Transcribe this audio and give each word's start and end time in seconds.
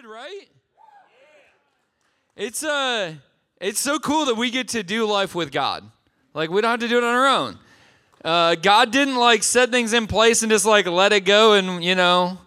good, 0.00 0.08
right? 0.08 0.48
It's 2.36 2.62
uh 2.62 3.14
it's 3.60 3.80
so 3.80 3.98
cool 3.98 4.26
that 4.26 4.36
we 4.36 4.50
get 4.50 4.68
to 4.68 4.82
do 4.82 5.04
life 5.04 5.34
with 5.34 5.52
God. 5.52 5.84
Like 6.32 6.50
we 6.50 6.60
don't 6.60 6.70
have 6.70 6.80
to 6.80 6.88
do 6.88 6.98
it 6.98 7.04
on 7.04 7.14
our 7.14 7.26
own. 7.26 7.58
Uh, 8.24 8.54
God 8.54 8.92
didn't 8.92 9.16
like 9.16 9.42
set 9.42 9.70
things 9.70 9.92
in 9.92 10.06
place 10.06 10.42
and 10.42 10.50
just 10.50 10.64
like 10.64 10.86
let 10.86 11.12
it 11.12 11.24
go 11.24 11.54
and 11.54 11.82
you 11.84 11.94
know 11.94 12.38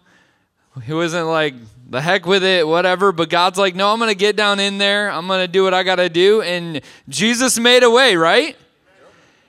he 0.82 0.92
wasn't 0.92 1.28
like 1.28 1.54
the 1.90 2.00
heck 2.00 2.26
with 2.26 2.42
it, 2.42 2.66
whatever. 2.66 3.12
But 3.12 3.28
God's 3.28 3.58
like, 3.58 3.74
no, 3.74 3.92
I'm 3.92 3.98
gonna 3.98 4.14
get 4.14 4.36
down 4.36 4.58
in 4.58 4.78
there. 4.78 5.10
I'm 5.10 5.28
gonna 5.28 5.46
do 5.46 5.62
what 5.62 5.74
I 5.74 5.82
gotta 5.82 6.08
do. 6.08 6.42
And 6.42 6.80
Jesus 7.08 7.58
made 7.58 7.82
a 7.82 7.90
way, 7.90 8.16
right? 8.16 8.56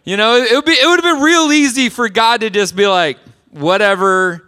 You 0.04 0.18
know, 0.18 0.36
it 0.36 0.54
would 0.54 0.66
be 0.66 0.74
it 0.74 0.86
would 0.86 1.04
have 1.04 1.16
been 1.16 1.24
real 1.24 1.52
easy 1.52 1.90
for 1.90 2.08
God 2.10 2.42
to 2.42 2.50
just 2.50 2.76
be 2.76 2.86
like, 2.86 3.18
whatever. 3.50 4.45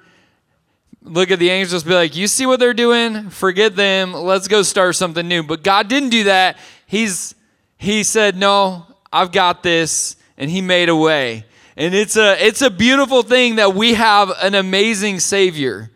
Look 1.08 1.32
at 1.32 1.40
the 1.40 1.50
angels, 1.50 1.84
be 1.84 1.94
like, 1.94 2.16
you 2.16 2.28
see 2.28 2.46
what 2.46 2.60
they're 2.60 2.74
doing? 2.74 3.30
Forget 3.30 3.76
them. 3.76 4.14
Let's 4.14 4.48
go 4.48 4.62
start 4.62 4.96
something 4.96 5.28
new. 5.28 5.44
But 5.44 5.64
God 5.64 5.88
didn't 5.88 6.10
do 6.10 6.26
that. 6.26 6.58
He's 6.86 7.34
he 7.78 8.04
said, 8.04 8.36
no, 8.36 8.86
I've 9.12 9.32
got 9.32 9.64
this, 9.64 10.16
and 10.38 10.50
he 10.50 10.62
made 10.62 10.90
a 10.90 10.96
way. 10.96 11.46
And 11.76 11.94
it's 11.94 12.18
a 12.18 12.44
it's 12.46 12.62
a 12.62 12.70
beautiful 12.70 13.24
thing 13.24 13.56
that 13.56 13.74
we 13.74 13.94
have 13.94 14.32
an 14.42 14.56
amazing 14.56 15.20
Savior 15.20 15.92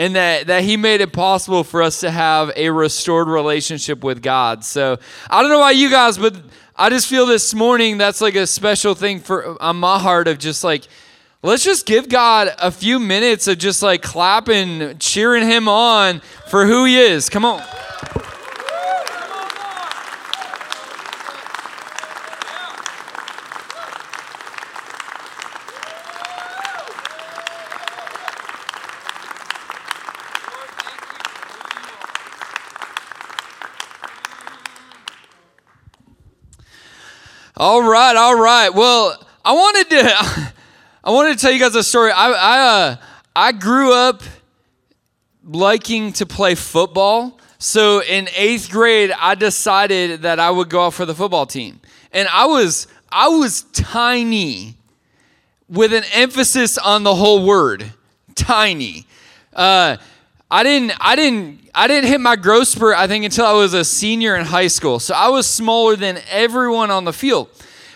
and 0.00 0.16
that, 0.16 0.46
that 0.46 0.64
he 0.64 0.78
made 0.78 1.02
it 1.02 1.12
possible 1.12 1.62
for 1.62 1.82
us 1.82 2.00
to 2.00 2.10
have 2.10 2.50
a 2.56 2.70
restored 2.70 3.28
relationship 3.28 4.02
with 4.02 4.22
God. 4.22 4.64
So 4.64 4.98
I 5.28 5.42
don't 5.42 5.50
know 5.50 5.60
about 5.60 5.76
you 5.76 5.90
guys, 5.90 6.16
but 6.16 6.34
I 6.74 6.88
just 6.88 7.06
feel 7.06 7.26
this 7.26 7.52
morning 7.52 7.98
that's 7.98 8.22
like 8.22 8.34
a 8.34 8.46
special 8.46 8.94
thing 8.94 9.20
for 9.20 9.62
on 9.62 9.76
my 9.76 9.98
heart 9.98 10.26
of 10.26 10.38
just 10.38 10.64
like 10.64 10.88
let's 11.42 11.64
just 11.64 11.86
give 11.86 12.08
God 12.08 12.54
a 12.58 12.70
few 12.70 12.98
minutes 12.98 13.46
of 13.48 13.58
just 13.58 13.82
like 13.82 14.02
clapping, 14.02 14.98
cheering 14.98 15.46
him 15.46 15.68
on 15.68 16.20
for 16.48 16.66
who 16.66 16.84
he 16.84 16.98
is. 16.98 17.28
Come 17.28 17.44
on. 17.44 17.62
All 37.56 37.82
right, 37.82 38.16
all 38.16 38.40
right. 38.40 38.70
Well, 38.70 39.22
I 39.44 39.52
wanted 39.52 39.90
to 39.90 40.52
I 41.02 41.12
wanted 41.12 41.38
to 41.38 41.40
tell 41.40 41.50
you 41.50 41.58
guys 41.58 41.74
a 41.74 41.82
story. 41.82 42.10
I 42.10 42.30
I 42.30 42.58
uh, 42.58 42.96
I 43.34 43.52
grew 43.52 43.94
up 43.94 44.22
liking 45.42 46.12
to 46.14 46.26
play 46.26 46.54
football. 46.54 47.38
So 47.58 48.02
in 48.02 48.26
8th 48.26 48.70
grade, 48.70 49.12
I 49.18 49.34
decided 49.34 50.22
that 50.22 50.38
I 50.38 50.50
would 50.50 50.68
go 50.68 50.86
out 50.86 50.94
for 50.94 51.06
the 51.06 51.14
football 51.14 51.46
team. 51.46 51.80
And 52.12 52.28
I 52.28 52.44
was 52.46 52.86
I 53.10 53.28
was 53.28 53.62
tiny 53.72 54.76
with 55.70 55.94
an 55.94 56.04
emphasis 56.12 56.76
on 56.76 57.02
the 57.02 57.14
whole 57.14 57.46
word, 57.46 57.92
tiny. 58.34 59.06
Uh, 59.54 59.96
I 60.50 60.62
didn't 60.62 60.92
I 61.00 61.16
didn't 61.16 61.70
I 61.74 61.86
didn't 61.86 62.10
hit 62.10 62.20
my 62.20 62.36
growth 62.36 62.68
spurt 62.68 62.96
I 62.96 63.06
think 63.06 63.24
until 63.24 63.46
I 63.46 63.54
was 63.54 63.72
a 63.72 63.84
senior 63.84 64.36
in 64.36 64.44
high 64.44 64.66
school. 64.66 64.98
So 64.98 65.14
I 65.14 65.28
was 65.28 65.46
smaller 65.46 65.96
than 65.96 66.18
everyone 66.28 66.90
on 66.90 67.04
the 67.04 67.12
field. 67.14 67.48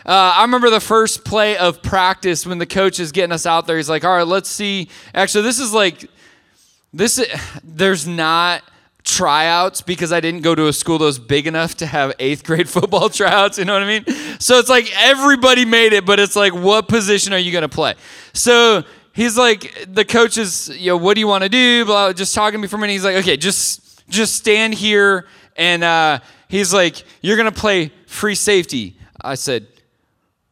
Uh, 0.07 0.35
I 0.37 0.43
remember 0.43 0.71
the 0.71 0.81
first 0.81 1.25
play 1.25 1.57
of 1.57 1.83
practice 1.83 2.47
when 2.47 2.59
the 2.59 2.67
coach 2.67 3.01
is 3.01 3.11
getting 3.13 3.33
us 3.33 3.47
out 3.47 3.67
there. 3.67 3.77
He's 3.77 3.89
like, 3.89 4.05
"All 4.05 4.17
right, 4.17 4.27
let's 4.27 4.49
see." 4.49 4.89
Actually, 5.15 5.45
this 5.45 5.59
is 5.59 5.73
like 5.73 6.11
this. 6.93 7.25
There's 7.63 8.07
not 8.07 8.63
tryouts 9.05 9.83
because 9.83 10.13
I 10.13 10.21
didn't 10.21 10.41
go 10.41 10.55
to 10.55 10.67
a 10.67 10.73
school 10.73 10.99
that 10.99 11.05
was 11.05 11.19
big 11.19 11.47
enough 11.47 11.77
to 11.77 11.87
have 11.87 12.13
eighth 12.19 12.45
grade 12.45 12.69
football 12.77 13.09
tryouts. 13.09 13.59
You 13.59 13.65
know 13.67 13.75
what 13.75 13.83
I 13.83 13.87
mean? 13.87 14.05
So 14.41 14.59
it's 14.59 14.71
like 14.71 14.91
everybody 14.97 15.65
made 15.65 15.93
it, 15.93 16.05
but 16.07 16.19
it's 16.19 16.35
like, 16.35 16.55
what 16.55 16.89
position 16.89 17.33
are 17.33 17.39
you 17.39 17.53
going 17.53 17.63
to 17.63 17.69
play? 17.69 17.95
So 18.33 18.83
he's 19.13 19.37
like, 19.37 19.87
the 19.93 20.05
coach 20.05 20.39
is, 20.39 20.71
you 20.71 20.89
know, 20.89 20.97
what 20.97 21.15
do 21.15 21.21
you 21.21 21.29
want 21.29 21.45
to 21.45 21.51
do? 21.51 21.85
Blah, 21.85 22.13
just 22.13 22.35
talking 22.35 22.59
to 22.59 22.63
me 22.63 22.69
for 22.69 22.77
a 22.77 22.79
minute. 22.79 22.95
He's 22.95 23.05
like, 23.05 23.17
okay, 23.17 23.37
just 23.37 24.07
just 24.09 24.35
stand 24.35 24.75
here. 24.75 25.27
And 25.57 25.85
uh, 25.85 26.19
he's 26.49 26.75
like, 26.75 27.05
you're 27.21 27.37
going 27.37 27.51
to 27.51 27.59
play 27.59 27.93
free 28.07 28.35
safety. 28.35 28.97
I 29.21 29.37
said, 29.37 29.67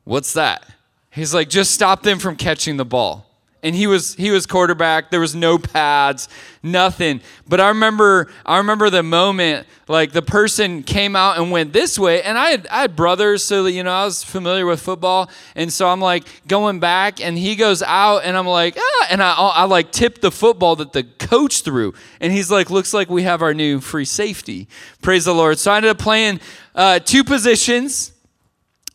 what's 0.05 0.33
that? 0.35 0.67
He's 1.11 1.35
like, 1.35 1.49
just 1.49 1.73
stop 1.73 2.03
them 2.03 2.19
from 2.19 2.37
catching 2.37 2.77
the 2.77 2.85
ball. 2.85 3.27
And 3.65 3.77
he 3.77 3.87
was 3.87 4.15
he 4.15 4.33
was 4.33 4.45
quarterback. 4.45 5.13
There 5.13 5.21
was 5.21 5.37
no 5.37 5.57
pads 5.57 6.29
nothing. 6.65 7.21
But 7.49 7.61
i 7.61 7.69
remember 7.69 8.29
i 8.45 8.59
remember 8.59 8.91
the 8.91 9.05
moment 9.05 9.69
like 9.87 10.11
the 10.11 10.23
person 10.23 10.83
came 10.83 11.15
out 11.15 11.39
and 11.39 11.53
went 11.53 11.73
this 11.73 11.97
way. 11.97 12.23
And 12.23 12.37
i 12.37 12.51
had, 12.51 12.67
I 12.67 12.81
had 12.81 12.97
brothers 12.97 13.45
so 13.45 13.67
you 13.67 13.85
know 13.85 13.93
i 13.93 14.05
was 14.05 14.25
familiar 14.25 14.67
with 14.67 14.81
football. 14.81 15.31
And 15.55 15.73
so 15.73 15.89
i'm 15.89 16.01
like 16.01 16.25
going 16.49 16.81
back 16.81 17.21
and 17.21 17.39
he 17.39 17.55
goes 17.55 17.85
out 17.85 18.25
and 18.25 18.37
i'm 18.37 18.49
like 18.49 18.75
ah, 18.77 19.07
and 19.11 19.23
i, 19.23 19.33
I 19.33 19.65
like 19.65 19.93
tipped 19.93 20.23
the 20.23 20.33
football 20.33 20.75
that 20.77 20.93
the 20.93 21.05
coach 21.05 21.63
threw. 21.63 21.95
And 22.21 22.33
he's 22.33 22.51
like 22.51 22.69
looks 22.69 22.93
like 22.93 23.09
we 23.11 23.23
have 23.23 23.43
our 23.43 23.55
new 23.55 23.81
free 23.81 24.05
safety. 24.05 24.67
Praise 25.03 25.25
the 25.25 25.35
lord. 25.35 25.61
So 25.61 25.71
i 25.71 25.77
ended 25.77 25.93
up 25.93 25.99
playing 25.99 26.41
uh, 26.75 26.99
two 26.99 27.23
positions 27.23 28.12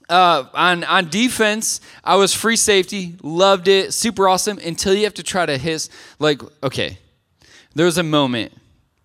uh, 0.09 0.45
on 0.53 0.83
on 0.85 1.09
defense, 1.09 1.81
I 2.03 2.15
was 2.15 2.33
free 2.33 2.55
safety, 2.55 3.15
loved 3.21 3.67
it, 3.67 3.93
super 3.93 4.27
awesome. 4.27 4.57
Until 4.59 4.93
you 4.93 5.03
have 5.03 5.13
to 5.15 5.23
try 5.23 5.45
to 5.45 5.57
hit, 5.57 5.89
like, 6.19 6.41
okay, 6.63 6.97
there 7.75 7.85
was 7.85 7.97
a 7.97 8.03
moment, 8.03 8.53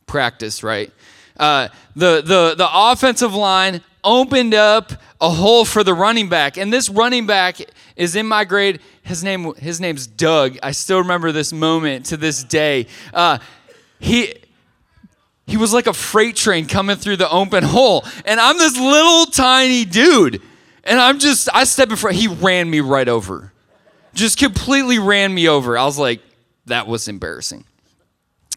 practice, 0.06 0.62
right? 0.62 0.92
Uh, 1.36 1.68
the 1.96 2.22
the 2.22 2.54
the 2.56 2.68
offensive 2.72 3.34
line 3.34 3.80
opened 4.04 4.54
up 4.54 4.92
a 5.20 5.28
hole 5.28 5.64
for 5.64 5.82
the 5.82 5.94
running 5.94 6.28
back, 6.28 6.56
and 6.56 6.72
this 6.72 6.88
running 6.88 7.26
back 7.26 7.56
is 7.96 8.16
in 8.16 8.26
my 8.26 8.44
grade. 8.44 8.80
His 9.02 9.24
name 9.24 9.54
his 9.54 9.80
name's 9.80 10.06
Doug. 10.06 10.58
I 10.62 10.70
still 10.70 10.98
remember 10.98 11.32
this 11.32 11.52
moment 11.52 12.06
to 12.06 12.16
this 12.16 12.44
day. 12.44 12.86
Uh, 13.12 13.38
he 13.98 14.34
he 15.46 15.56
was 15.56 15.72
like 15.72 15.88
a 15.88 15.92
freight 15.92 16.36
train 16.36 16.66
coming 16.66 16.96
through 16.96 17.16
the 17.16 17.28
open 17.28 17.64
hole, 17.64 18.04
and 18.24 18.38
I'm 18.38 18.58
this 18.58 18.78
little 18.78 19.26
tiny 19.26 19.84
dude. 19.84 20.40
And 20.84 21.00
I'm 21.00 21.18
just, 21.18 21.48
I 21.52 21.64
step 21.64 21.90
in 21.90 21.96
front, 21.96 22.16
he 22.16 22.28
ran 22.28 22.68
me 22.68 22.80
right 22.80 23.08
over. 23.08 23.52
Just 24.14 24.38
completely 24.38 24.98
ran 24.98 25.32
me 25.32 25.48
over. 25.48 25.78
I 25.78 25.84
was 25.84 25.98
like, 25.98 26.20
that 26.66 26.86
was 26.86 27.08
embarrassing. 27.08 27.64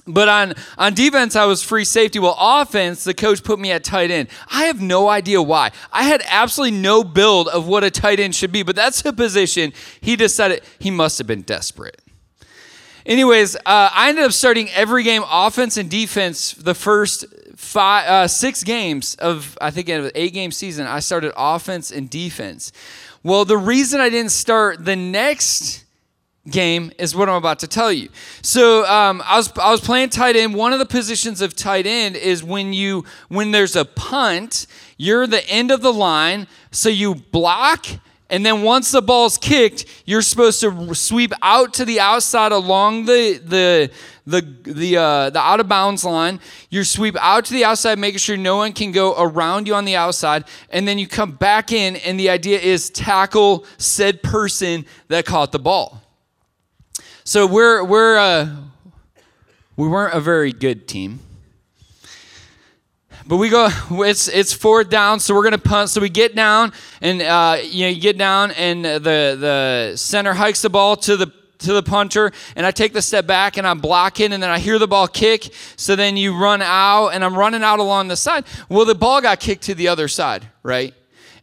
But 0.07 0.29
on, 0.29 0.53
on 0.77 0.93
defense, 0.93 1.35
I 1.35 1.45
was 1.45 1.63
free 1.63 1.85
safety. 1.85 2.19
Well, 2.19 2.35
offense, 2.39 3.03
the 3.03 3.13
coach 3.13 3.43
put 3.43 3.59
me 3.59 3.71
at 3.71 3.83
tight 3.83 4.11
end. 4.11 4.27
I 4.51 4.65
have 4.65 4.79
no 4.79 5.07
idea 5.09 5.41
why. 5.41 5.71
I 5.91 6.03
had 6.03 6.21
absolutely 6.27 6.77
no 6.77 7.03
build 7.03 7.47
of 7.47 7.67
what 7.67 7.83
a 7.83 7.89
tight 7.89 8.19
end 8.19 8.35
should 8.35 8.51
be, 8.51 8.61
but 8.61 8.75
that's 8.75 9.03
a 9.03 9.13
position 9.13 9.73
he 10.01 10.15
decided 10.15 10.61
he 10.77 10.91
must 10.91 11.17
have 11.17 11.25
been 11.25 11.41
desperate. 11.41 12.01
Anyways, 13.05 13.55
uh, 13.55 13.59
I 13.93 14.09
ended 14.09 14.23
up 14.25 14.31
starting 14.31 14.69
every 14.71 15.03
game, 15.03 15.23
offense 15.29 15.77
and 15.77 15.89
defense, 15.89 16.53
the 16.53 16.73
first 16.73 17.25
five, 17.55 18.09
uh, 18.09 18.27
six 18.27 18.63
games 18.63 19.16
of, 19.16 19.57
I 19.61 19.69
think, 19.69 19.89
an 19.89 20.09
eight 20.16 20.33
game 20.33 20.51
season. 20.51 20.88
I 20.88 20.99
started 20.99 21.31
offense 21.38 21.91
and 21.91 22.09
defense. 22.09 22.71
Well, 23.21 23.45
the 23.45 23.57
reason 23.57 24.01
I 24.01 24.09
didn't 24.09 24.31
start 24.31 24.85
the 24.85 24.95
next 24.95 25.85
game 26.49 26.91
is 26.97 27.16
what 27.16 27.29
I'm 27.29 27.35
about 27.35 27.59
to 27.59 27.67
tell 27.67 27.91
you. 27.91 28.09
So 28.41 28.85
um, 28.85 29.22
I 29.25 29.37
was 29.37 29.51
I 29.57 29.72
was 29.72 29.81
playing 29.81 30.09
tight 30.09 30.35
end. 30.35 30.55
One 30.55 30.73
of 30.73 30.79
the 30.79 30.85
positions 30.85 31.41
of 31.41 31.55
tight 31.55 31.85
end 31.87 32.16
is 32.16 32.43
when 32.43 32.73
you 32.73 33.03
when 33.29 33.51
there's 33.51 33.75
a 33.75 33.85
punt, 33.85 34.67
you're 34.97 35.27
the 35.27 35.47
end 35.49 35.72
of 35.72 35.81
the 35.81 35.93
line, 35.93 36.47
so 36.72 36.89
you 36.89 37.16
block 37.16 37.85
and 38.35 38.46
then 38.46 38.63
once 38.63 38.91
the 38.91 39.01
ball's 39.01 39.38
kicked, 39.38 39.85
you're 40.03 40.22
supposed 40.22 40.59
to 40.59 40.94
sweep 40.94 41.31
out 41.41 41.73
to 41.75 41.85
the 41.85 42.01
outside 42.01 42.51
along 42.51 43.06
the 43.06 43.40
the 43.41 43.90
the 44.28 44.41
the 44.63 44.97
uh, 44.97 45.29
the 45.29 45.40
out 45.40 45.62
of 45.62 45.69
bounds 45.69 46.03
line. 46.03 46.41
You 46.69 46.84
sweep 46.84 47.16
out 47.22 47.46
to 47.46 47.53
the 47.53 47.64
outside, 47.64 47.97
making 47.97 48.17
sure 48.17 48.35
no 48.35 48.58
one 48.58 48.73
can 48.73 48.91
go 48.91 49.16
around 49.17 49.67
you 49.67 49.73
on 49.73 49.85
the 49.85 49.96
outside, 49.96 50.43
and 50.70 50.85
then 50.85 50.99
you 50.99 51.08
come 51.08 51.32
back 51.32 51.72
in. 51.72 51.96
And 51.96 52.20
the 52.20 52.29
idea 52.29 52.59
is 52.59 52.90
tackle 52.90 53.66
said 53.78 54.22
person 54.22 54.85
that 55.08 55.26
caught 55.26 55.53
the 55.53 55.59
ball. 55.59 56.02
So 57.23 57.47
we're 57.47 57.85
we're 57.85 58.17
uh, 58.17 58.53
we 59.78 59.88
weren't 59.88 60.14
a 60.14 60.20
very 60.20 60.52
good 60.52 60.90
team. 60.90 61.22
But 63.27 63.37
we 63.37 63.49
go, 63.49 63.69
it's 63.89 64.27
it's 64.27 64.53
fourth 64.53 64.91
down, 64.91 65.19
so 65.19 65.33
we're 65.33 65.43
gonna 65.43 65.57
punt. 65.57 65.89
So 65.89 65.99
we 65.99 66.09
get 66.09 66.35
down, 66.35 66.73
and 67.01 67.23
uh, 67.23 67.57
you 67.63 67.85
know, 67.85 67.89
you 67.89 67.99
get 67.99 68.19
down, 68.19 68.51
and 68.51 68.85
the 68.85 68.99
the 68.99 69.93
center 69.95 70.35
hikes 70.35 70.61
the 70.61 70.69
ball 70.69 70.95
to 70.97 71.17
the 71.17 71.33
to 71.59 71.73
the 71.73 71.81
punter, 71.81 72.31
and 72.55 72.67
I 72.67 72.72
take 72.72 72.93
the 72.93 73.01
step 73.01 73.25
back, 73.25 73.57
and 73.57 73.66
I'm 73.66 73.79
blocking, 73.79 74.31
and 74.31 74.43
then 74.43 74.51
I 74.51 74.59
hear 74.59 74.77
the 74.77 74.87
ball 74.87 75.07
kick. 75.07 75.51
So 75.75 75.95
then 75.95 76.17
you 76.17 76.37
run 76.39 76.61
out, 76.61 77.09
and 77.09 77.25
I'm 77.25 77.35
running 77.35 77.63
out 77.63 77.79
along 77.79 78.09
the 78.09 78.16
side. 78.16 78.45
Well, 78.69 78.85
the 78.85 78.93
ball 78.93 79.22
got 79.22 79.39
kicked 79.39 79.63
to 79.63 79.73
the 79.73 79.87
other 79.87 80.07
side, 80.07 80.47
right? 80.61 80.93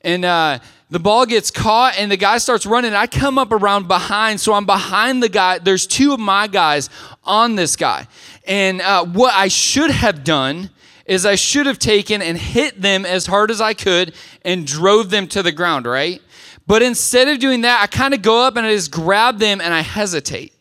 And 0.03 0.25
uh, 0.25 0.61
the 0.91 1.01
ball 1.01 1.27
gets 1.27 1.51
caught 1.51 1.99
and 1.99 2.13
the 2.13 2.17
guy 2.17 2.39
starts 2.39 2.67
running. 2.67 2.93
I 2.93 3.07
come 3.07 3.39
up 3.39 3.51
around 3.51 3.89
behind, 3.89 4.41
so 4.41 4.53
I'm 4.53 4.67
behind 4.67 5.23
the 5.23 5.29
guy. 5.29 5.59
There's 5.59 5.87
two 5.87 6.13
of 6.13 6.21
my 6.21 6.47
guys 6.47 6.91
on 7.25 7.55
this 7.55 7.77
guy. 7.77 8.07
And 8.47 8.81
uh, 8.83 9.05
what 9.07 9.33
I 9.33 9.49
should 9.49 9.91
have 9.91 10.23
done 10.23 10.71
is 11.07 11.27
I 11.27 11.35
should 11.35 11.67
have 11.67 11.79
taken 11.79 12.23
and 12.23 12.39
hit 12.39 12.81
them 12.81 13.05
as 13.05 13.27
hard 13.27 13.51
as 13.51 13.61
I 13.61 13.75
could 13.75 14.15
and 14.45 14.67
drove 14.67 15.11
them 15.11 15.27
to 15.29 15.43
the 15.43 15.53
ground, 15.53 15.87
right? 15.87 16.21
But 16.67 16.83
instead 16.83 17.29
of 17.29 17.39
doing 17.39 17.63
that, 17.63 17.83
I 17.83 17.87
kind 17.87 18.15
of 18.15 18.23
go 18.23 18.47
up 18.47 18.57
and 18.57 18.67
I 18.67 18.75
just 18.75 18.91
grab 18.91 19.39
them 19.39 19.61
and 19.61 19.75
I 19.75 19.81
hesitate. 19.81 20.53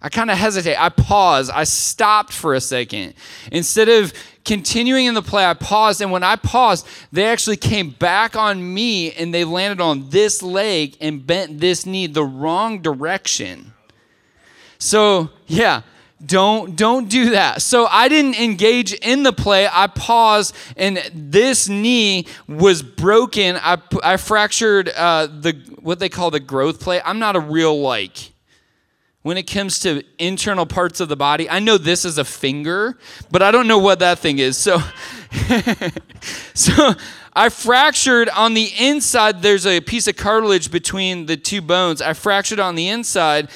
I 0.00 0.10
kind 0.10 0.30
of 0.30 0.36
hesitate. 0.36 0.76
I 0.76 0.90
pause. 0.90 1.48
I 1.48 1.64
stopped 1.64 2.32
for 2.32 2.54
a 2.54 2.60
second. 2.60 3.14
Instead 3.50 3.88
of 3.88 4.12
continuing 4.44 5.06
in 5.06 5.14
the 5.14 5.22
play, 5.22 5.46
I 5.46 5.54
paused. 5.54 6.02
And 6.02 6.12
when 6.12 6.22
I 6.22 6.36
paused, 6.36 6.86
they 7.10 7.24
actually 7.24 7.56
came 7.56 7.88
back 7.90 8.36
on 8.36 8.74
me 8.74 9.12
and 9.12 9.32
they 9.32 9.44
landed 9.44 9.80
on 9.80 10.10
this 10.10 10.42
leg 10.42 10.96
and 11.00 11.26
bent 11.26 11.58
this 11.58 11.86
knee 11.86 12.06
the 12.06 12.22
wrong 12.22 12.82
direction. 12.82 13.72
So, 14.78 15.30
yeah. 15.46 15.82
Don't 16.24 16.76
don't 16.76 17.08
do 17.08 17.30
that. 17.30 17.62
So 17.62 17.86
I 17.86 18.08
didn't 18.08 18.36
engage 18.36 18.92
in 18.92 19.22
the 19.22 19.32
play. 19.32 19.68
I 19.70 19.86
paused, 19.88 20.54
and 20.76 20.98
this 21.12 21.68
knee 21.68 22.26
was 22.46 22.82
broken. 22.82 23.56
I, 23.56 23.78
I 24.02 24.16
fractured 24.16 24.88
uh, 24.90 25.26
the 25.26 25.52
what 25.80 25.98
they 25.98 26.08
call 26.08 26.30
the 26.30 26.40
growth 26.40 26.80
plate. 26.80 27.02
I'm 27.04 27.18
not 27.18 27.36
a 27.36 27.40
real 27.40 27.80
like 27.80 28.32
when 29.24 29.38
it 29.38 29.44
comes 29.44 29.80
to 29.80 30.02
internal 30.18 30.66
parts 30.66 31.00
of 31.00 31.08
the 31.08 31.16
body. 31.16 31.48
I 31.48 31.58
know 31.58 31.78
this 31.78 32.04
is 32.04 32.18
a 32.18 32.24
finger, 32.24 32.98
but 33.30 33.42
I 33.42 33.50
don't 33.50 33.66
know 33.66 33.78
what 33.78 34.00
that 34.00 34.18
thing 34.18 34.38
is. 34.38 34.58
So, 34.58 34.80
so 36.54 36.92
I 37.32 37.48
fractured 37.48 38.28
on 38.28 38.52
the 38.52 38.70
inside. 38.78 39.40
There's 39.40 39.66
a 39.66 39.80
piece 39.80 40.06
of 40.06 40.16
cartilage 40.16 40.70
between 40.70 41.24
the 41.24 41.38
two 41.38 41.62
bones. 41.62 42.02
I 42.02 42.12
fractured 42.12 42.60
on 42.60 42.74
the 42.74 42.88
inside, 42.88 43.48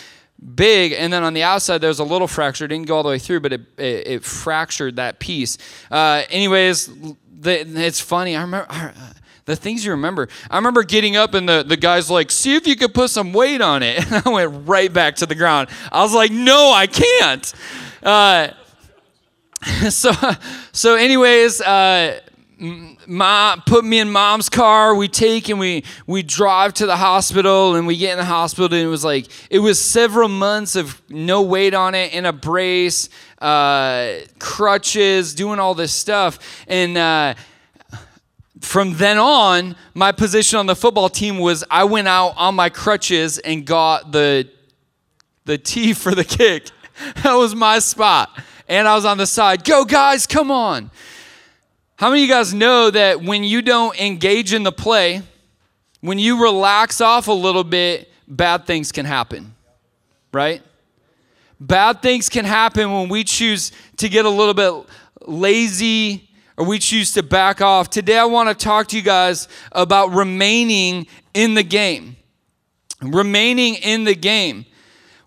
big, 0.55 0.93
and 0.93 1.12
then 1.12 1.25
on 1.25 1.35
the 1.35 1.43
outside 1.43 1.79
there's 1.79 1.99
a 1.99 2.05
little 2.05 2.29
fracture. 2.29 2.64
It 2.64 2.69
didn't 2.69 2.87
go 2.87 2.96
all 2.96 3.02
the 3.02 3.11
way 3.11 3.19
through, 3.19 3.40
but 3.40 3.52
it, 3.52 3.61
it, 3.76 4.06
it 4.06 4.25
fractured 4.25 4.96
that 4.96 5.19
piece. 5.19 5.58
Uh, 5.90 6.23
anyways, 6.31 6.87
the, 6.87 7.61
it's 7.61 8.00
funny. 8.00 8.37
I 8.37 8.43
remember. 8.43 8.67
I, 8.70 8.93
the 9.49 9.56
things 9.56 9.82
you 9.82 9.93
remember. 9.93 10.29
I 10.50 10.56
remember 10.56 10.82
getting 10.82 11.17
up 11.17 11.32
and 11.32 11.49
the, 11.49 11.64
the 11.67 11.79
guy's 11.79 12.11
like, 12.11 12.31
see 12.31 12.55
if 12.55 12.67
you 12.67 12.76
could 12.76 12.93
put 12.93 13.08
some 13.08 13.32
weight 13.32 13.62
on 13.62 13.82
it. 13.82 13.99
And 14.12 14.23
I 14.26 14.29
went 14.29 14.69
right 14.69 14.93
back 14.93 15.17
to 15.17 15.26
the 15.26 15.35
ground. 15.35 15.70
I 15.90 16.02
was 16.02 16.12
like, 16.12 16.31
no, 16.31 16.70
I 16.70 16.87
can't. 16.87 17.55
Uh, 18.02 18.49
so, 19.90 20.12
so 20.73 20.96
anyways, 20.96 21.62
uh, 21.62 22.20
mom 23.06 23.62
put 23.66 23.84
me 23.84 24.00
in 24.00 24.10
mom's 24.10 24.49
car 24.49 24.94
we 24.94 25.06
take 25.06 25.49
and 25.49 25.60
we 25.60 25.84
we 26.08 26.22
drive 26.25 26.75
to 26.75 26.87
the 26.87 26.96
hospital 26.96 27.76
and 27.76 27.87
we 27.87 27.96
get 27.96 28.12
in 28.12 28.19
the 28.19 28.25
hospital 28.25 28.76
and 28.76 28.84
it 28.84 28.90
was 28.90 29.05
like 29.05 29.28
it 29.49 29.60
was 29.60 29.81
several 29.81 30.28
months 30.28 30.75
of 30.75 31.00
no 31.08 31.40
weight 31.40 31.72
on 31.72 31.94
it 31.94 32.12
in 32.12 32.26
a 32.26 32.32
brace 32.32 33.08
uh, 33.40 34.14
crutches 34.40 35.34
doing 35.34 35.60
all 35.60 35.75
this 35.75 35.93
stuff 35.93 36.64
and 36.66 36.99
uh, 36.99 37.32
from 38.61 38.94
then 38.94 39.19
on, 39.19 39.76
my 39.94 40.12
position 40.12 40.58
on 40.58 40.66
the 40.66 40.76
football 40.76 41.08
team 41.08 41.38
was 41.38 41.64
I 41.70 41.84
went 41.84 42.08
out 42.08 42.34
on 42.37 42.54
my 42.54 42.69
crutches 42.69 43.38
and 43.38 43.64
got 43.64 44.12
the 44.12 44.49
the 45.44 45.58
tee 45.58 45.93
for 45.94 46.14
the 46.14 46.25
kick. 46.25 46.70
That 47.22 47.34
was 47.34 47.54
my 47.54 47.78
spot. 47.78 48.31
And 48.69 48.87
I 48.87 48.94
was 48.94 49.04
on 49.04 49.16
the 49.19 49.26
side. 49.26 49.64
Go 49.64 49.84
guys, 49.84 50.26
come 50.26 50.50
on. 50.50 50.90
How 51.98 52.10
many 52.10 52.22
of 52.22 52.28
you 52.28 52.32
guys 52.32 52.54
know 52.54 52.92
that 52.92 53.22
when 53.22 53.42
you 53.42 53.60
don't 53.60 54.00
engage 54.00 54.54
in 54.54 54.62
the 54.62 54.70
play, 54.70 55.20
when 56.00 56.16
you 56.16 56.40
relax 56.40 57.00
off 57.00 57.26
a 57.26 57.32
little 57.32 57.64
bit, 57.64 58.08
bad 58.28 58.66
things 58.66 58.92
can 58.92 59.04
happen? 59.04 59.52
Right? 60.32 60.62
Bad 61.58 62.00
things 62.00 62.28
can 62.28 62.44
happen 62.44 62.92
when 62.92 63.08
we 63.08 63.24
choose 63.24 63.72
to 63.96 64.08
get 64.08 64.24
a 64.26 64.30
little 64.30 64.54
bit 64.54 64.72
lazy, 65.26 66.30
or 66.56 66.66
we 66.66 66.78
choose 66.78 67.10
to 67.14 67.24
back 67.24 67.60
off. 67.60 67.90
Today, 67.90 68.16
I 68.16 68.26
want 68.26 68.48
to 68.48 68.54
talk 68.54 68.86
to 68.88 68.96
you 68.96 69.02
guys 69.02 69.48
about 69.72 70.12
remaining 70.12 71.08
in 71.34 71.54
the 71.54 71.64
game. 71.64 72.16
Remaining 73.02 73.74
in 73.74 74.04
the 74.04 74.14
game. 74.14 74.66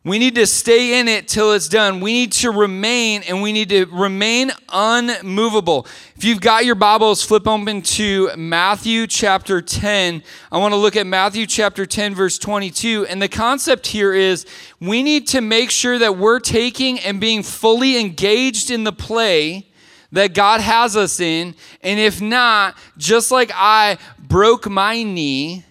We 0.04 0.18
need 0.18 0.34
to 0.34 0.48
stay 0.48 1.00
in 1.00 1.08
it 1.08 1.28
till 1.28 1.52
it's 1.52 1.70
done. 1.70 2.00
We 2.00 2.12
need 2.12 2.32
to 2.32 2.50
remain 2.50 3.22
and 3.28 3.40
we 3.40 3.54
need 3.54 3.70
to 3.70 3.86
remain 3.86 4.52
unmovable. 4.70 5.86
If 6.16 6.24
you've 6.24 6.42
got 6.42 6.66
your 6.66 6.74
Bibles, 6.74 7.24
flip 7.24 7.48
open 7.48 7.84
to 7.84 8.36
Matthew 8.36 9.06
chapter 9.06 9.62
10. 9.62 10.24
I 10.52 10.58
want 10.58 10.74
to 10.74 10.78
look 10.78 10.96
at 10.96 11.06
Matthew 11.06 11.46
chapter 11.46 11.86
10, 11.86 12.16
verse 12.16 12.40
22. 12.40 13.06
And 13.12 13.22
the 13.22 13.28
concept 13.28 13.86
here 13.86 14.12
is 14.12 14.48
we 14.80 15.04
need 15.04 15.28
to 15.28 15.42
make 15.42 15.70
sure 15.70 16.00
that 16.00 16.18
we're 16.18 16.40
taking 16.40 17.00
and 17.02 17.22
being 17.22 17.44
fully 17.44 18.00
engaged 18.00 18.72
in 18.72 18.84
the 18.86 18.94
play 18.94 19.68
that 20.12 20.34
God 20.34 20.62
has 20.62 20.98
us 20.98 21.20
in. 21.20 21.54
And 21.84 22.00
if 22.00 22.20
not, 22.20 22.76
just 22.98 23.30
like 23.30 23.52
I 23.54 24.00
broke 24.18 24.68
my 24.68 25.04
knee, 25.04 25.64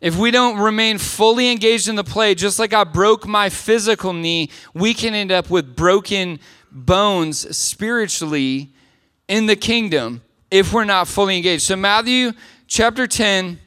if 0.00 0.16
we 0.16 0.30
don't 0.30 0.58
remain 0.58 0.98
fully 0.98 1.50
engaged 1.50 1.88
in 1.88 1.96
the 1.96 2.04
play, 2.04 2.34
just 2.34 2.58
like 2.58 2.74
I 2.74 2.84
broke 2.84 3.26
my 3.26 3.48
physical 3.48 4.12
knee, 4.12 4.50
we 4.74 4.92
can 4.92 5.14
end 5.14 5.32
up 5.32 5.48
with 5.48 5.74
broken 5.74 6.38
bones 6.70 7.56
spiritually 7.56 8.70
in 9.26 9.46
the 9.46 9.56
kingdom 9.56 10.22
if 10.50 10.72
we're 10.72 10.84
not 10.84 11.08
fully 11.08 11.36
engaged. 11.36 11.62
So, 11.62 11.76
Matthew 11.76 12.32
chapter 12.66 13.06
10, 13.06 13.58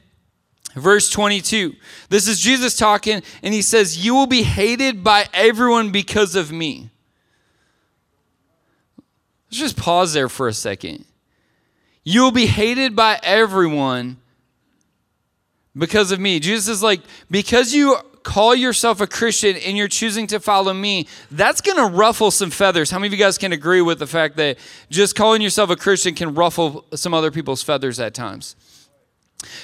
verse 0.76 1.10
22. 1.10 1.74
This 2.08 2.28
is 2.28 2.40
Jesus 2.40 2.76
talking, 2.76 3.22
and 3.42 3.52
he 3.52 3.62
says, 3.62 4.04
You 4.04 4.14
will 4.14 4.26
be 4.26 4.42
hated 4.42 5.02
by 5.02 5.28
everyone 5.32 5.90
because 5.90 6.36
of 6.36 6.52
me. 6.52 6.90
Let's 9.48 9.58
just 9.58 9.76
pause 9.76 10.12
there 10.12 10.28
for 10.28 10.46
a 10.46 10.54
second. 10.54 11.04
You 12.04 12.22
will 12.22 12.30
be 12.30 12.46
hated 12.46 12.94
by 12.94 13.18
everyone 13.22 14.19
because 15.80 16.12
of 16.12 16.20
me. 16.20 16.38
Jesus 16.38 16.68
is 16.68 16.82
like, 16.82 17.00
because 17.30 17.74
you 17.74 17.96
call 18.22 18.54
yourself 18.54 19.00
a 19.00 19.06
Christian 19.06 19.56
and 19.56 19.76
you're 19.76 19.88
choosing 19.88 20.26
to 20.28 20.38
follow 20.38 20.72
me, 20.72 21.08
that's 21.30 21.60
going 21.60 21.78
to 21.78 21.86
ruffle 21.86 22.30
some 22.30 22.50
feathers. 22.50 22.90
How 22.90 22.98
many 22.98 23.08
of 23.08 23.12
you 23.14 23.18
guys 23.18 23.38
can 23.38 23.52
agree 23.52 23.80
with 23.80 23.98
the 23.98 24.06
fact 24.06 24.36
that 24.36 24.58
just 24.90 25.16
calling 25.16 25.42
yourself 25.42 25.70
a 25.70 25.76
Christian 25.76 26.14
can 26.14 26.34
ruffle 26.34 26.84
some 26.94 27.14
other 27.14 27.30
people's 27.30 27.62
feathers 27.62 27.98
at 27.98 28.14
times? 28.14 28.54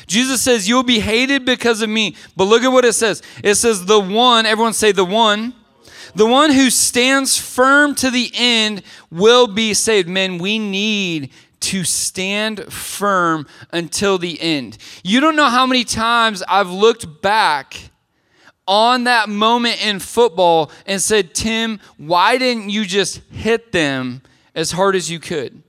Jesus 0.07 0.41
says, 0.41 0.67
You'll 0.67 0.83
be 0.83 1.01
hated 1.01 1.45
because 1.45 1.83
of 1.83 1.91
me. 1.91 2.17
But 2.35 2.45
look 2.45 2.62
at 2.62 2.69
what 2.69 2.87
it 2.87 2.95
says. 2.95 3.23
It 3.45 3.57
says, 3.57 3.85
The 3.85 4.01
one, 4.01 4.47
everyone 4.47 4.73
say, 4.73 4.91
The 4.91 5.05
one 5.05 5.55
the 6.17 6.27
one 6.27 6.51
who 6.51 6.71
stands 6.71 7.37
firm 7.37 7.95
to 7.97 8.11
the 8.11 8.31
end 8.35 8.83
will 9.11 9.47
be 9.47 9.75
saved. 9.75 10.09
Men, 10.09 10.39
we 10.39 10.59
need 10.59 11.31
to 11.66 11.82
stand 11.82 12.73
firm 12.73 13.46
until 13.73 14.18
the 14.18 14.40
end. 14.40 14.78
You 15.02 15.20
don't 15.20 15.35
know 15.35 15.49
how 15.49 15.66
many 15.66 15.82
times 15.82 16.42
I've 16.49 16.70
looked 16.70 17.23
back 17.23 17.90
on 18.68 19.04
that 19.04 19.28
moment 19.28 19.85
in 19.85 19.99
football 19.99 20.70
and 20.87 21.02
said, 21.02 21.35
Tim, 21.35 21.80
why 21.96 22.38
didn't 22.38 22.70
you 22.70 22.85
just 22.85 23.20
hit 23.30 23.73
them 23.73 24.23
as 24.54 24.70
hard 24.73 24.94
as 24.94 25.11
you 25.11 25.18
could? 25.18 25.62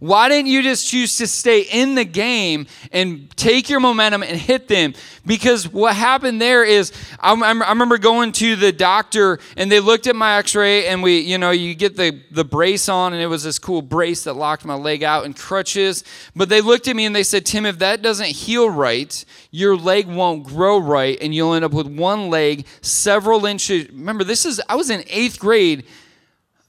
Why 0.00 0.30
didn't 0.30 0.50
you 0.50 0.62
just 0.62 0.88
choose 0.88 1.18
to 1.18 1.26
stay 1.26 1.60
in 1.60 1.94
the 1.94 2.06
game 2.06 2.66
and 2.90 3.30
take 3.36 3.68
your 3.68 3.80
momentum 3.80 4.22
and 4.22 4.34
hit 4.34 4.66
them? 4.66 4.94
Because 5.26 5.68
what 5.68 5.94
happened 5.94 6.40
there 6.40 6.64
is, 6.64 6.90
I, 7.20 7.34
I 7.34 7.68
remember 7.68 7.98
going 7.98 8.32
to 8.32 8.56
the 8.56 8.72
doctor 8.72 9.38
and 9.58 9.70
they 9.70 9.78
looked 9.78 10.06
at 10.06 10.16
my 10.16 10.38
x 10.38 10.56
ray 10.56 10.86
and 10.86 11.02
we, 11.02 11.18
you 11.18 11.36
know, 11.36 11.50
you 11.50 11.74
get 11.74 11.98
the, 11.98 12.18
the 12.30 12.46
brace 12.46 12.88
on 12.88 13.12
and 13.12 13.20
it 13.20 13.26
was 13.26 13.44
this 13.44 13.58
cool 13.58 13.82
brace 13.82 14.24
that 14.24 14.32
locked 14.32 14.64
my 14.64 14.74
leg 14.74 15.02
out 15.02 15.26
and 15.26 15.36
crutches. 15.36 16.02
But 16.34 16.48
they 16.48 16.62
looked 16.62 16.88
at 16.88 16.96
me 16.96 17.04
and 17.04 17.14
they 17.14 17.22
said, 17.22 17.44
Tim, 17.44 17.66
if 17.66 17.78
that 17.80 18.00
doesn't 18.00 18.30
heal 18.30 18.70
right, 18.70 19.22
your 19.50 19.76
leg 19.76 20.06
won't 20.06 20.44
grow 20.44 20.78
right 20.78 21.18
and 21.20 21.34
you'll 21.34 21.52
end 21.52 21.66
up 21.66 21.72
with 21.72 21.86
one 21.86 22.30
leg 22.30 22.64
several 22.80 23.44
inches. 23.44 23.90
Remember, 23.90 24.24
this 24.24 24.46
is, 24.46 24.62
I 24.66 24.76
was 24.76 24.88
in 24.88 25.04
eighth 25.08 25.38
grade. 25.38 25.84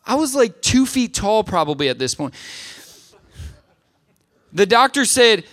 I 0.05 0.15
was 0.15 0.35
like 0.35 0.61
two 0.61 0.85
feet 0.85 1.13
tall 1.13 1.45
probably 1.45 1.87
at 1.87 1.97
this 1.97 2.13
point. 2.15 2.33
The 4.53 4.65
doctor 4.65 5.05
said, 5.05 5.43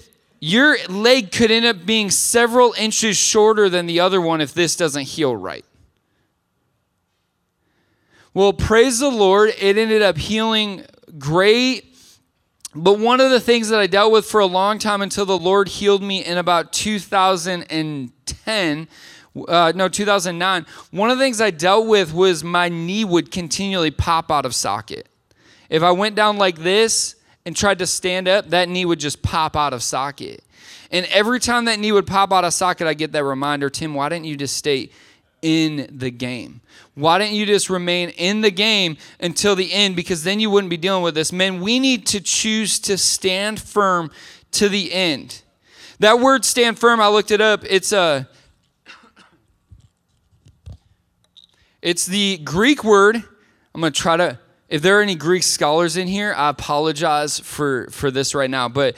Your 0.41 0.77
leg 0.89 1.33
could 1.33 1.51
end 1.51 1.67
up 1.67 1.87
being 1.87 2.11
several 2.11 2.75
inches 2.79 3.17
shorter 3.17 3.69
than 3.69 3.87
the 3.87 4.01
other 4.01 4.21
one 4.21 4.41
if 4.41 4.55
this 4.55 4.77
doesn't 4.77 5.05
heal 5.05 5.35
right. 5.35 5.65
Well, 8.35 8.53
praise 8.53 9.01
the 9.01 9.11
Lord, 9.11 9.51
it 9.59 9.79
ended 9.79 10.03
up 10.03 10.17
healing 10.17 10.85
great. 11.19 11.85
But 12.75 12.99
one 12.99 13.21
of 13.21 13.31
the 13.31 13.41
things 13.41 13.71
that 13.71 13.81
I 13.81 13.87
dealt 13.87 14.13
with 14.13 14.27
for 14.27 14.41
a 14.41 14.47
long 14.47 14.79
time 14.79 15.03
until 15.03 15.25
the 15.25 15.39
Lord 15.39 15.69
healed 15.69 16.03
me 16.03 16.25
in 16.25 16.39
about 16.39 16.73
2010, 16.73 18.89
uh, 19.49 19.73
no, 19.75 19.89
2009, 19.89 20.67
one 20.91 21.11
of 21.11 21.19
the 21.19 21.25
things 21.25 21.41
I 21.41 21.51
dealt 21.51 21.87
with 21.87 22.13
was 22.13 22.45
my 22.45 22.69
knee 22.69 23.05
would 23.05 23.31
continually 23.31 23.91
pop 23.91 24.31
out 24.31 24.47
of 24.47 24.55
socket. 24.55 25.09
If 25.71 25.83
I 25.83 25.91
went 25.91 26.15
down 26.15 26.37
like 26.37 26.59
this, 26.59 27.17
and 27.49 27.57
tried 27.57 27.79
to 27.79 27.87
stand 27.87 28.29
up, 28.29 28.51
that 28.51 28.69
knee 28.69 28.85
would 28.85 29.01
just 29.01 29.23
pop 29.23 29.57
out 29.57 29.73
of 29.73 29.83
socket. 29.83 30.45
And 30.91 31.07
every 31.07 31.41
time 31.41 31.65
that 31.65 31.79
knee 31.79 31.93
would 31.93 32.07
pop 32.07 32.31
out 32.31 32.45
of 32.45 32.53
socket, 32.53 32.87
I 32.87 32.93
get 32.93 33.13
that 33.13 33.25
reminder 33.25 33.71
Tim, 33.71 33.95
why 33.95 34.11
didn't 34.11 34.27
you 34.27 34.37
just 34.37 34.55
stay 34.55 34.91
in 35.41 35.89
the 35.91 36.11
game? 36.11 36.61
Why 36.95 37.19
didn't 37.19 37.37
you 37.37 37.47
just 37.47 37.71
remain 37.71 38.11
in 38.11 38.43
the 38.43 38.51
game 38.51 38.99
until 39.19 39.57
the 39.57 39.73
end? 39.73 39.97
Because 39.97 40.25
then 40.25 40.41
you 40.41 40.51
wouldn't 40.51 40.69
be 40.69 40.77
dealing 40.77 41.03
with 41.03 41.15
this. 41.15 41.33
Men, 41.33 41.63
we 41.63 41.79
need 41.79 42.07
to 42.09 42.21
choose 42.21 42.79
to 42.81 42.99
stand 42.99 43.59
firm 43.59 44.11
to 44.51 44.69
the 44.69 44.93
end. 44.93 45.41
That 46.01 46.21
word 46.21 46.45
stand 46.45 46.79
firm, 46.79 47.01
I 47.01 47.09
looked 47.09 47.31
it 47.31 47.41
up. 47.41 47.65
It's 47.65 47.93
a 47.93 48.29
it's 51.81 52.05
the 52.05 52.37
Greek 52.45 52.85
word. 52.85 53.17
I'm 53.75 53.81
going 53.81 53.91
to 53.91 53.99
try 53.99 54.19
to 54.19 54.39
if 54.69 54.83
there 54.83 54.99
are 54.99 55.03
any 55.03 55.15
Greek 55.15 55.43
scholars 55.43 55.97
in 55.97 56.09
here, 56.09 56.35
I 56.37 56.51
apologize 56.51 57.39
for 57.39 57.89
for 57.91 58.11
this 58.11 58.35
right 58.35 58.51
now, 58.51 58.69
but 58.69 58.97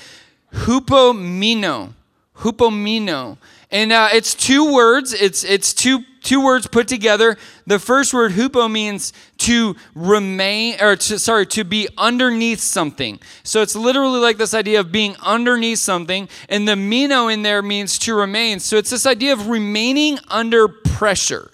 hupomino, 0.52 1.92
hupomino. 2.38 3.38
And 3.70 3.92
uh, 3.92 4.08
it's 4.12 4.34
two 4.34 4.72
words. 4.72 5.14
It's 5.14 5.44
it's 5.44 5.72
two 5.72 6.04
two 6.22 6.44
words 6.44 6.66
put 6.66 6.88
together. 6.88 7.36
The 7.66 7.78
first 7.78 8.12
word 8.12 8.32
hupo 8.32 8.70
means 8.70 9.12
to 9.38 9.76
remain 9.94 10.76
or 10.80 10.96
to, 10.96 11.18
sorry, 11.18 11.46
to 11.46 11.64
be 11.64 11.88
underneath 11.96 12.60
something. 12.60 13.20
So 13.42 13.62
it's 13.62 13.76
literally 13.76 14.20
like 14.20 14.36
this 14.36 14.54
idea 14.54 14.80
of 14.80 14.92
being 14.92 15.16
underneath 15.22 15.78
something 15.78 16.28
and 16.48 16.68
the 16.68 16.76
mino 16.76 17.28
in 17.28 17.42
there 17.42 17.62
means 17.62 17.98
to 18.00 18.14
remain. 18.14 18.60
So 18.60 18.76
it's 18.76 18.90
this 18.90 19.06
idea 19.06 19.32
of 19.32 19.48
remaining 19.48 20.18
under 20.28 20.68
pressure 20.68 21.50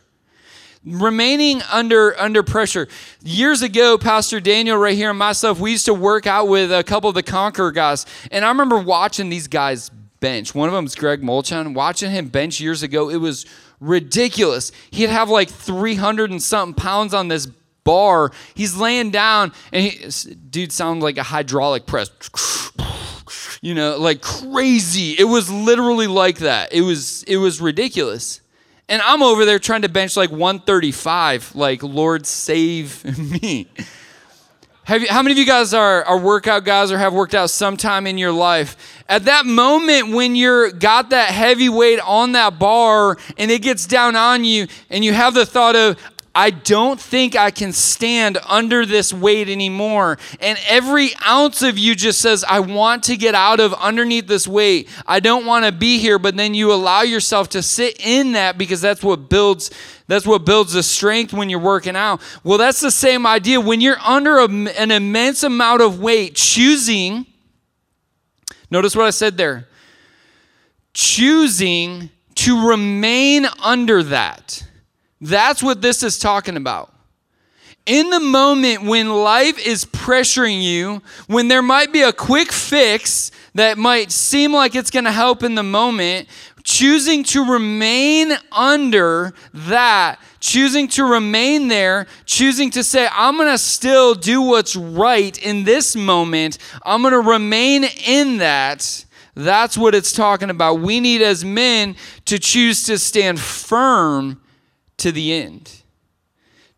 remaining 0.86 1.60
under 1.72 2.18
under 2.18 2.44
pressure 2.44 2.86
years 3.24 3.60
ago 3.60 3.98
pastor 3.98 4.38
daniel 4.38 4.78
right 4.78 4.94
here 4.94 5.10
and 5.10 5.18
myself 5.18 5.58
we 5.58 5.72
used 5.72 5.84
to 5.84 5.92
work 5.92 6.28
out 6.28 6.46
with 6.46 6.72
a 6.72 6.84
couple 6.84 7.08
of 7.08 7.14
the 7.14 7.24
conqueror 7.24 7.72
guys 7.72 8.06
and 8.30 8.44
i 8.44 8.48
remember 8.48 8.78
watching 8.78 9.28
these 9.28 9.48
guys 9.48 9.90
bench 10.20 10.54
one 10.54 10.68
of 10.68 10.74
them 10.74 10.86
is 10.86 10.94
greg 10.94 11.22
molchan 11.22 11.74
watching 11.74 12.12
him 12.12 12.28
bench 12.28 12.60
years 12.60 12.84
ago 12.84 13.10
it 13.10 13.16
was 13.16 13.46
ridiculous. 13.80 14.72
He'd 14.90 15.10
have 15.10 15.28
like 15.28 15.48
300 15.48 16.30
and 16.30 16.42
something 16.42 16.74
pounds 16.74 17.14
on 17.14 17.28
this 17.28 17.46
bar. 17.84 18.32
He's 18.54 18.76
laying 18.76 19.10
down, 19.10 19.52
and 19.72 19.84
he, 19.84 20.34
dude 20.34 20.72
sounds 20.72 21.02
like 21.02 21.18
a 21.18 21.22
hydraulic 21.22 21.86
press. 21.86 22.10
You 23.62 23.74
know, 23.74 23.96
like 23.96 24.20
crazy. 24.20 25.12
It 25.12 25.24
was 25.24 25.50
literally 25.50 26.06
like 26.06 26.38
that. 26.38 26.72
It 26.72 26.82
was 26.82 27.22
it 27.24 27.38
was 27.38 27.60
ridiculous. 27.60 28.40
And 28.88 29.02
I'm 29.02 29.22
over 29.22 29.44
there 29.44 29.58
trying 29.58 29.82
to 29.82 29.88
bench 29.88 30.16
like 30.16 30.30
135. 30.30 31.56
Like, 31.56 31.82
Lord, 31.82 32.26
save 32.26 33.04
me. 33.42 33.68
Have 34.84 35.02
you, 35.02 35.08
how 35.08 35.20
many 35.20 35.32
of 35.32 35.38
you 35.38 35.46
guys 35.46 35.74
are, 35.74 36.04
are 36.04 36.16
workout 36.16 36.64
guys 36.64 36.92
or 36.92 36.98
have 36.98 37.12
worked 37.12 37.34
out 37.34 37.50
sometime 37.50 38.06
in 38.06 38.18
your 38.18 38.30
life? 38.30 39.02
At 39.08 39.24
that 39.24 39.44
moment 39.44 40.14
when 40.14 40.36
you're 40.36 40.70
got 40.70 41.10
that 41.10 41.30
heavy 41.30 41.68
weight 41.68 41.98
on 41.98 42.32
that 42.32 42.60
bar 42.60 43.18
and 43.36 43.50
it 43.50 43.62
gets 43.62 43.86
down 43.86 44.14
on 44.14 44.44
you 44.44 44.68
and 44.88 45.04
you 45.04 45.12
have 45.12 45.34
the 45.34 45.44
thought 45.44 45.74
of, 45.74 46.00
I 46.36 46.50
don't 46.50 47.00
think 47.00 47.34
I 47.34 47.50
can 47.50 47.72
stand 47.72 48.36
under 48.46 48.84
this 48.84 49.10
weight 49.10 49.48
anymore. 49.48 50.18
And 50.38 50.58
every 50.68 51.12
ounce 51.26 51.62
of 51.62 51.78
you 51.78 51.94
just 51.94 52.20
says, 52.20 52.44
I 52.46 52.60
want 52.60 53.04
to 53.04 53.16
get 53.16 53.34
out 53.34 53.58
of 53.58 53.72
underneath 53.72 54.26
this 54.26 54.46
weight. 54.46 54.90
I 55.06 55.20
don't 55.20 55.46
want 55.46 55.64
to 55.64 55.72
be 55.72 55.96
here. 55.96 56.18
But 56.18 56.36
then 56.36 56.52
you 56.52 56.74
allow 56.74 57.00
yourself 57.00 57.48
to 57.50 57.62
sit 57.62 57.96
in 58.00 58.32
that 58.32 58.58
because 58.58 58.82
that's 58.82 59.02
what 59.02 59.30
builds. 59.30 59.70
That's 60.08 60.26
what 60.26 60.44
builds 60.44 60.74
the 60.74 60.82
strength 60.82 61.32
when 61.32 61.48
you're 61.48 61.58
working 61.58 61.96
out. 61.96 62.20
Well, 62.44 62.58
that's 62.58 62.80
the 62.80 62.90
same 62.90 63.26
idea. 63.26 63.58
When 63.58 63.80
you're 63.80 63.98
under 64.00 64.40
a, 64.40 64.44
an 64.44 64.90
immense 64.90 65.42
amount 65.42 65.80
of 65.80 66.00
weight, 66.00 66.34
choosing, 66.34 67.24
notice 68.70 68.94
what 68.94 69.06
I 69.06 69.10
said 69.10 69.38
there, 69.38 69.68
choosing 70.92 72.10
to 72.34 72.68
remain 72.68 73.46
under 73.62 74.02
that 74.02 74.62
that's 75.20 75.62
what 75.62 75.82
this 75.82 76.02
is 76.02 76.18
talking 76.18 76.56
about. 76.56 76.92
In 77.86 78.10
the 78.10 78.20
moment 78.20 78.82
when 78.82 79.08
life 79.08 79.64
is 79.64 79.84
pressuring 79.84 80.60
you, 80.60 81.02
when 81.28 81.46
there 81.46 81.62
might 81.62 81.92
be 81.92 82.02
a 82.02 82.12
quick 82.12 82.50
fix 82.50 83.30
that 83.54 83.78
might 83.78 84.10
seem 84.10 84.52
like 84.52 84.74
it's 84.74 84.90
going 84.90 85.04
to 85.04 85.12
help 85.12 85.44
in 85.44 85.54
the 85.54 85.62
moment, 85.62 86.28
choosing 86.64 87.22
to 87.22 87.44
remain 87.44 88.32
under 88.50 89.32
that, 89.54 90.18
choosing 90.40 90.88
to 90.88 91.04
remain 91.04 91.68
there, 91.68 92.08
choosing 92.24 92.70
to 92.70 92.82
say, 92.82 93.08
I'm 93.12 93.36
going 93.36 93.50
to 93.50 93.58
still 93.58 94.16
do 94.16 94.42
what's 94.42 94.74
right 94.74 95.38
in 95.38 95.62
this 95.62 95.94
moment, 95.94 96.58
I'm 96.84 97.02
going 97.02 97.12
to 97.12 97.20
remain 97.20 97.84
in 98.04 98.38
that. 98.38 99.04
That's 99.36 99.78
what 99.78 99.94
it's 99.94 100.12
talking 100.12 100.50
about. 100.50 100.80
We 100.80 100.98
need 100.98 101.22
as 101.22 101.44
men 101.44 101.94
to 102.24 102.38
choose 102.38 102.82
to 102.84 102.98
stand 102.98 103.38
firm 103.38 104.40
to 104.98 105.12
the 105.12 105.32
end, 105.32 105.82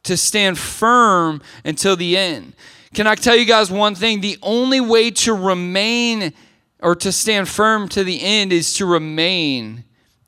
to 0.02 0.16
stand 0.16 0.58
firm 0.58 1.42
until 1.64 1.96
the 1.96 2.16
end. 2.16 2.54
Can 2.94 3.06
I 3.06 3.14
tell 3.14 3.36
you 3.36 3.44
guys 3.44 3.70
one 3.70 3.94
thing? 3.94 4.20
The 4.20 4.38
only 4.42 4.80
way 4.80 5.10
to 5.10 5.34
remain 5.34 6.32
or 6.80 6.94
to 6.96 7.12
stand 7.12 7.48
firm 7.48 7.88
to 7.88 8.04
the 8.04 8.22
end 8.22 8.52
is 8.52 8.74
to 8.74 8.86
remain 8.86 9.84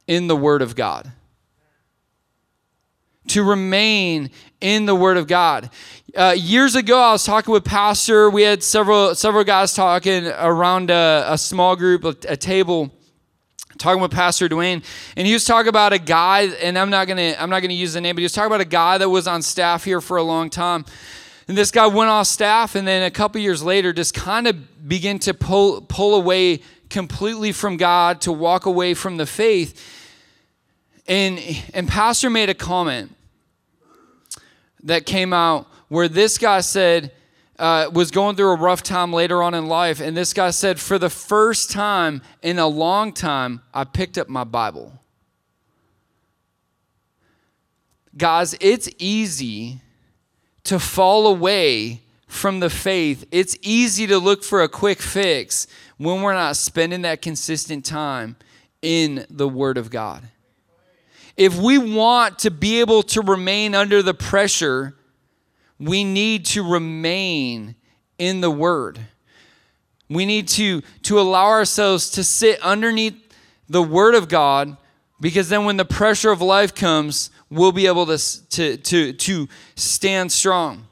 in 0.07 0.27
the 0.27 0.37
Word 0.37 0.63
of 0.63 0.75
God. 0.75 1.13
To 3.29 3.43
remain 3.45 4.31
in 4.61 4.87
the 4.87 4.95
Word 4.95 5.17
of 5.17 5.27
God. 5.27 5.71
Uh, 6.17 6.35
years 6.37 6.75
ago, 6.75 6.99
I 6.99 7.13
was 7.13 7.25
talking 7.25 7.53
with 7.53 7.65
Pastor. 7.65 8.29
We 8.29 8.43
had 8.43 8.63
several 8.63 9.15
several 9.15 9.45
guys 9.45 9.75
talking 9.75 10.27
around 10.27 10.91
a, 10.91 11.25
a 11.29 11.39
small 11.39 11.77
group, 11.77 12.05
a, 12.05 12.17
a 12.29 12.37
table 12.37 12.91
talking 13.81 14.01
with 14.01 14.13
Pastor 14.13 14.49
Dwayne, 14.49 14.85
and 15.17 15.27
he 15.27 15.33
was 15.33 15.45
talking 15.45 15.69
about 15.69 15.93
a 15.93 15.99
guy, 15.99 16.43
and 16.43 16.79
I'm 16.79 16.91
not 16.91 17.09
gonna 17.09 17.35
I'm 17.39 17.51
not 17.51 17.61
gonna 17.61 17.75
use 17.75 17.95
the 17.95 18.01
name, 18.01 18.15
but 18.15 18.21
he 18.21 18.25
was 18.25 18.33
talking 18.33 18.47
about 18.47 18.61
a 18.61 18.67
guy 18.67 18.99
that 18.99 19.09
was 19.09 19.27
on 19.27 19.43
staff 19.43 19.85
here 19.85 20.01
for 20.01 20.17
a 20.19 20.23
long 20.23 20.51
time. 20.51 20.85
And 21.49 21.59
this 21.59 21.73
guy 21.73 21.87
went 21.89 22.11
off 22.11 22.29
staff, 22.29 22.77
and 22.77 22.87
then 22.87 23.03
a 23.03 23.11
couple 23.11 23.41
years 23.41 23.63
later, 23.63 23.93
just 23.93 24.15
kind 24.15 24.47
of 24.47 24.89
began 24.89 25.19
to 25.21 25.35
pull 25.35 25.81
pull 25.81 26.15
away 26.15 26.61
completely 26.91 27.51
from 27.53 27.77
God, 27.77 28.21
to 28.21 28.33
walk 28.33 28.67
away 28.67 28.95
from 28.95 29.17
the 29.17 29.27
faith. 29.27 29.99
And 31.09 31.41
and 31.75 31.89
Pastor 31.89 32.31
made 32.31 32.51
a 32.51 32.55
comment 32.55 33.17
that 34.83 35.07
came 35.07 35.33
out 35.33 35.67
where 35.89 36.07
this 36.07 36.39
guy 36.39 36.61
said, 36.61 37.13
uh, 37.61 37.91
was 37.93 38.11
going 38.11 38.37
through 38.37 38.53
a 38.53 38.57
rough 38.57 38.83
time 38.83 39.13
later 39.13 39.43
on 39.43 39.53
in 39.53 39.67
life, 39.67 40.01
and 40.01 40.17
this 40.17 40.33
guy 40.33 40.51
said, 40.51 40.81
For 40.81 40.99
the 40.99 41.11
first 41.11 41.71
time 41.71 42.23
in 42.43 42.59
a 42.59 42.67
long 42.67 43.13
time, 43.13 43.61
I 43.75 43.85
picked 43.85 44.17
up 44.17 44.29
my 44.29 44.45
Bible. 44.45 44.93
Guys, 48.17 48.57
it's 48.61 48.89
easy 48.99 49.81
to 50.65 50.79
fall 50.79 51.27
away 51.27 52.01
from 52.27 52.61
the 52.61 52.71
faith. 52.71 53.27
It's 53.31 53.57
easy 53.61 54.07
to 54.07 54.19
look 54.19 54.43
for 54.43 54.63
a 54.63 54.69
quick 54.69 55.01
fix 55.03 55.67
when 55.99 56.23
we're 56.23 56.33
not 56.33 56.57
spending 56.57 57.03
that 57.03 57.21
consistent 57.21 57.85
time 57.85 58.37
in 58.81 59.27
the 59.29 59.49
Word 59.49 59.77
of 59.77 59.91
God. 59.91 60.23
If 61.37 61.59
we 61.59 61.77
want 61.77 62.39
to 62.41 62.51
be 62.51 62.81
able 62.81 63.03
to 63.05 63.21
remain 63.21 63.75
under 63.75 64.03
the 64.03 64.15
pressure 64.15 64.95
we 65.81 66.05
need 66.05 66.45
to 66.45 66.63
remain 66.63 67.75
in 68.19 68.43
the 68.43 68.51
Word. 68.51 69.01
We 70.09 70.27
need 70.27 70.47
to, 70.49 70.83
to 71.03 71.19
allow 71.19 71.47
ourselves 71.47 72.11
to 72.11 72.23
sit 72.23 72.61
underneath 72.61 73.15
the 73.69 73.83
Word 73.83 74.15
of 74.15 74.29
God 74.29 74.77
because 75.21 75.49
then 75.49 75.65
when 75.65 75.77
the 75.77 75.85
pressure 75.85 76.31
of 76.31 76.43
life 76.43 76.75
comes, 76.75 77.31
we'll 77.49 77.73
be 77.73 77.87
able 77.87 78.07
to, 78.07 78.49
to, 78.49 78.77
to, 78.77 79.13
to 79.13 79.49
stand 79.75 80.31
strong. 80.33 80.87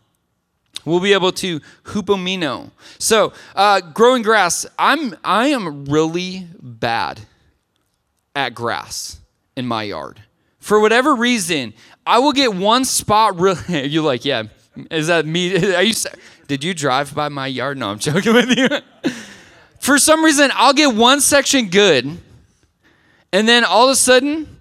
We'll 0.85 1.01
be 1.01 1.13
able 1.13 1.33
to 1.33 1.61
hupomino. 1.85 2.71
So, 2.99 3.35
uh, 3.55 3.81
growing 3.81 4.23
grass, 4.23 4.65
I'm, 4.79 5.15
I 5.23 5.49
am 5.49 5.85
really 5.85 6.47
bad 6.59 7.21
at 8.35 8.55
grass 8.55 9.19
in 9.57 9.67
my 9.67 9.83
yard. 9.83 10.23
For 10.61 10.81
whatever 10.81 11.15
reason, 11.15 11.75
I 12.07 12.19
will 12.21 12.33
get 12.33 12.55
one 12.55 12.85
spot 12.85 13.39
really. 13.39 13.87
You're 13.89 14.05
like, 14.05 14.25
yeah, 14.25 14.45
is 14.91 15.09
that 15.09 15.27
me? 15.27 15.75
Are 15.75 15.83
you? 15.83 15.95
Did 16.47 16.65
you 16.65 16.75
drive 16.75 17.15
by 17.15 17.29
my 17.29 17.47
yard? 17.47 17.79
No, 17.79 17.91
I'm 17.91 17.99
joking 17.99 18.35
with 18.35 18.57
you. 18.57 18.69
For 19.81 19.99
some 19.99 20.25
reason, 20.25 20.51
I'll 20.55 20.73
get 20.73 20.95
one 20.95 21.21
section 21.21 21.69
good, 21.69 22.19
and 23.33 23.49
then 23.49 23.65
all 23.65 23.85
of 23.85 23.93
a 23.93 23.97
sudden, 23.97 24.59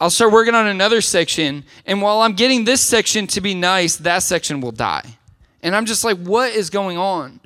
I'll 0.00 0.10
start 0.10 0.32
working 0.32 0.54
on 0.54 0.66
another 0.66 1.00
section. 1.00 1.64
And 1.86 2.00
while 2.02 2.20
I'm 2.20 2.34
getting 2.34 2.64
this 2.64 2.80
section 2.80 3.26
to 3.28 3.40
be 3.40 3.54
nice, 3.54 3.96
that 3.96 4.22
section 4.22 4.60
will 4.60 4.72
die. 4.72 5.18
And 5.62 5.74
I'm 5.74 5.86
just 5.86 6.04
like, 6.04 6.18
what 6.18 6.52
is 6.52 6.70
going 6.70 6.98
on? 6.98 7.40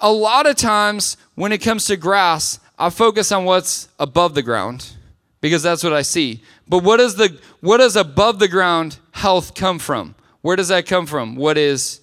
A 0.00 0.10
lot 0.10 0.46
of 0.46 0.56
times, 0.56 1.16
when 1.34 1.52
it 1.52 1.58
comes 1.58 1.86
to 1.86 1.96
grass, 1.96 2.60
I 2.78 2.90
focus 2.90 3.32
on 3.32 3.44
what's 3.44 3.88
above 3.98 4.34
the 4.34 4.42
ground 4.42 4.96
because 5.40 5.62
that's 5.62 5.84
what 5.84 5.92
I 5.92 6.02
see. 6.02 6.42
But 6.68 6.82
what 6.82 7.00
is 7.00 7.14
the 7.14 7.38
what 7.60 7.80
is 7.80 7.96
above 7.96 8.38
the 8.38 8.48
ground 8.48 8.98
health 9.16 9.54
come 9.54 9.78
from? 9.78 10.14
Where 10.42 10.56
does 10.56 10.68
that 10.68 10.86
come 10.86 11.06
from? 11.06 11.36
What 11.36 11.56
is 11.56 12.00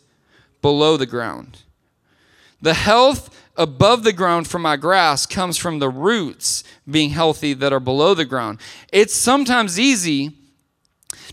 below 0.62 0.98
the 0.98 1.06
ground? 1.06 1.60
The 2.62 2.74
health 2.74 3.30
above 3.56 4.04
the 4.04 4.14
ground 4.14 4.48
from 4.48 4.64
my 4.64 4.78
grass 4.78 5.26
comes 5.28 5.58
from 5.58 5.78
the 5.78 5.90
roots 5.90 6.64
being 6.90 7.12
healthy 7.12 7.54
that 7.54 7.72
are 7.72 7.80
below 7.80 8.16
the 8.16 8.26
ground. 8.26 8.60
It's 8.92 9.14
sometimes 9.14 9.80
easy 9.80 10.32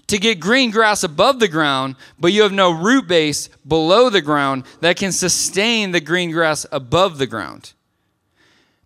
to 0.06 0.18
get 0.18 0.38
green 0.38 0.70
grass 0.70 1.02
above 1.02 1.40
the 1.40 1.48
ground, 1.48 1.96
but 2.18 2.32
you 2.32 2.42
have 2.42 2.52
no 2.52 2.70
root 2.70 3.08
base 3.08 3.48
below 3.66 4.10
the 4.10 4.20
ground 4.20 4.64
that 4.80 4.96
can 4.96 5.12
sustain 5.12 5.92
the 5.92 6.00
green 6.00 6.30
grass 6.30 6.66
above 6.70 7.16
the 7.16 7.26
ground. 7.26 7.72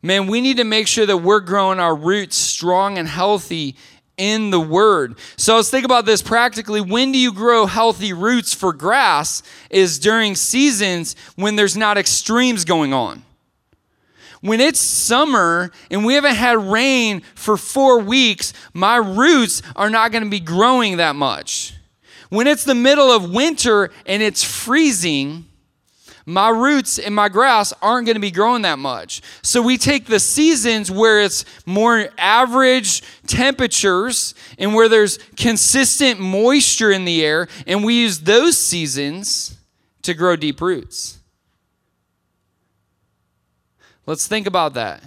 Man, 0.00 0.26
we 0.26 0.42
need 0.42 0.58
to 0.58 0.64
make 0.64 0.86
sure 0.86 1.06
that 1.06 1.16
we're 1.16 1.40
growing 1.40 1.80
our 1.80 1.96
roots 1.96 2.36
strong 2.36 2.98
and 2.98 3.08
healthy 3.08 3.74
in 4.16 4.50
the 4.50 4.60
word. 4.60 5.16
So 5.36 5.56
let's 5.56 5.70
think 5.70 5.84
about 5.84 6.06
this 6.06 6.22
practically. 6.22 6.80
When 6.80 7.12
do 7.12 7.18
you 7.18 7.32
grow 7.32 7.66
healthy 7.66 8.12
roots 8.12 8.54
for 8.54 8.72
grass? 8.72 9.42
Is 9.70 9.98
during 9.98 10.34
seasons 10.34 11.16
when 11.36 11.56
there's 11.56 11.76
not 11.76 11.98
extremes 11.98 12.64
going 12.64 12.92
on 12.92 13.24
when 14.44 14.60
it's 14.60 14.78
summer 14.78 15.70
and 15.90 16.04
we 16.04 16.12
haven't 16.12 16.34
had 16.34 16.58
rain 16.58 17.22
for 17.34 17.56
four 17.56 17.98
weeks, 18.00 18.52
my 18.74 18.96
roots 18.96 19.62
are 19.74 19.88
not 19.88 20.12
going 20.12 20.22
to 20.22 20.28
be 20.28 20.38
growing 20.38 20.98
that 20.98 21.16
much. 21.16 21.72
When 22.28 22.46
it's 22.46 22.64
the 22.64 22.74
middle 22.74 23.10
of 23.10 23.30
winter 23.30 23.90
and 24.04 24.22
it's 24.22 24.44
freezing, 24.44 25.46
my 26.26 26.48
roots 26.48 26.98
and 26.98 27.14
my 27.14 27.28
grass 27.28 27.72
aren't 27.82 28.06
going 28.06 28.16
to 28.16 28.20
be 28.20 28.30
growing 28.30 28.62
that 28.62 28.78
much. 28.78 29.20
So 29.42 29.60
we 29.60 29.76
take 29.76 30.06
the 30.06 30.18
seasons 30.18 30.90
where 30.90 31.20
it's 31.20 31.44
more 31.66 32.08
average 32.16 33.02
temperatures 33.26 34.34
and 34.58 34.74
where 34.74 34.88
there's 34.88 35.18
consistent 35.36 36.20
moisture 36.20 36.90
in 36.90 37.04
the 37.04 37.24
air, 37.24 37.48
and 37.66 37.84
we 37.84 38.00
use 38.00 38.20
those 38.20 38.58
seasons 38.58 39.58
to 40.02 40.14
grow 40.14 40.36
deep 40.36 40.60
roots. 40.60 41.18
Let's 44.06 44.26
think 44.26 44.46
about 44.46 44.74
that. 44.74 45.02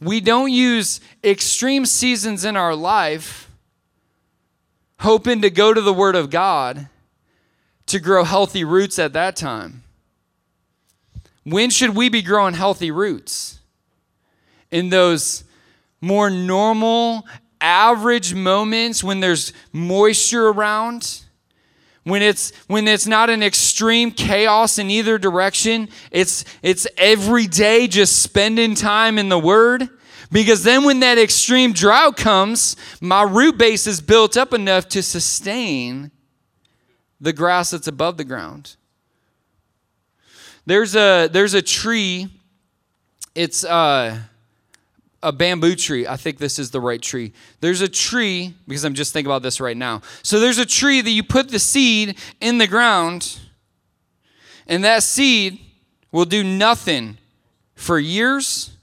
We 0.00 0.20
don't 0.20 0.52
use 0.52 1.00
extreme 1.24 1.86
seasons 1.86 2.44
in 2.44 2.56
our 2.56 2.74
life 2.74 3.50
hoping 5.00 5.42
to 5.42 5.50
go 5.50 5.72
to 5.72 5.80
the 5.80 5.92
Word 5.92 6.14
of 6.14 6.30
God 6.30 6.88
to 7.86 8.00
grow 8.00 8.24
healthy 8.24 8.64
roots 8.64 8.98
at 8.98 9.12
that 9.12 9.36
time. 9.36 9.82
When 11.46 11.70
should 11.70 11.94
we 11.94 12.08
be 12.08 12.22
growing 12.22 12.54
healthy 12.54 12.90
roots? 12.90 13.60
In 14.72 14.90
those 14.90 15.44
more 16.00 16.28
normal, 16.28 17.24
average 17.60 18.34
moments 18.34 19.04
when 19.04 19.20
there's 19.20 19.52
moisture 19.72 20.48
around? 20.48 21.22
when 22.02 22.22
it's 22.22 22.52
when 22.68 22.86
it's 22.86 23.06
not 23.06 23.30
an 23.30 23.42
extreme 23.42 24.12
chaos 24.12 24.78
in 24.78 24.90
either 24.90 25.18
direction 25.18 25.88
it's 26.12 26.44
it's 26.62 26.86
every 26.96 27.48
day 27.48 27.88
just 27.88 28.22
spending 28.22 28.76
time 28.76 29.18
in 29.18 29.28
the 29.28 29.38
word 29.38 29.88
because 30.30 30.62
then 30.62 30.84
when 30.84 31.00
that 31.00 31.18
extreme 31.18 31.72
drought 31.72 32.16
comes 32.16 32.76
my 33.00 33.24
root 33.24 33.58
base 33.58 33.88
is 33.88 34.00
built 34.00 34.36
up 34.36 34.54
enough 34.54 34.88
to 34.88 35.02
sustain 35.02 36.12
the 37.20 37.32
grass 37.32 37.72
that's 37.72 37.88
above 37.88 38.16
the 38.18 38.24
ground 38.24 38.76
there's 40.66 40.94
a 40.94 41.28
there's 41.28 41.54
a 41.54 41.62
tree 41.62 42.28
it's 43.34 43.64
uh 43.64 44.18
a 45.22 45.32
bamboo 45.32 45.74
tree. 45.74 46.06
I 46.06 46.16
think 46.16 46.38
this 46.38 46.58
is 46.58 46.70
the 46.70 46.80
right 46.80 47.02
tree. 47.02 47.32
There's 47.60 47.80
a 47.80 47.88
tree, 47.88 48.54
because 48.68 48.84
I'm 48.84 48.94
just 48.94 49.12
thinking 49.12 49.28
about 49.28 49.42
this 49.42 49.60
right 49.60 49.76
now. 49.76 50.02
So 50.22 50.38
there's 50.38 50.58
a 50.58 50.66
tree 50.66 51.00
that 51.00 51.10
you 51.10 51.24
put 51.24 51.48
the 51.48 51.58
seed 51.58 52.16
in 52.40 52.58
the 52.58 52.66
ground, 52.68 53.40
and 54.68 54.84
that 54.84 55.02
seed 55.02 55.58
will 56.12 56.26
do 56.26 56.44
nothing 56.44 57.18
for 57.74 57.98
years 57.98 58.76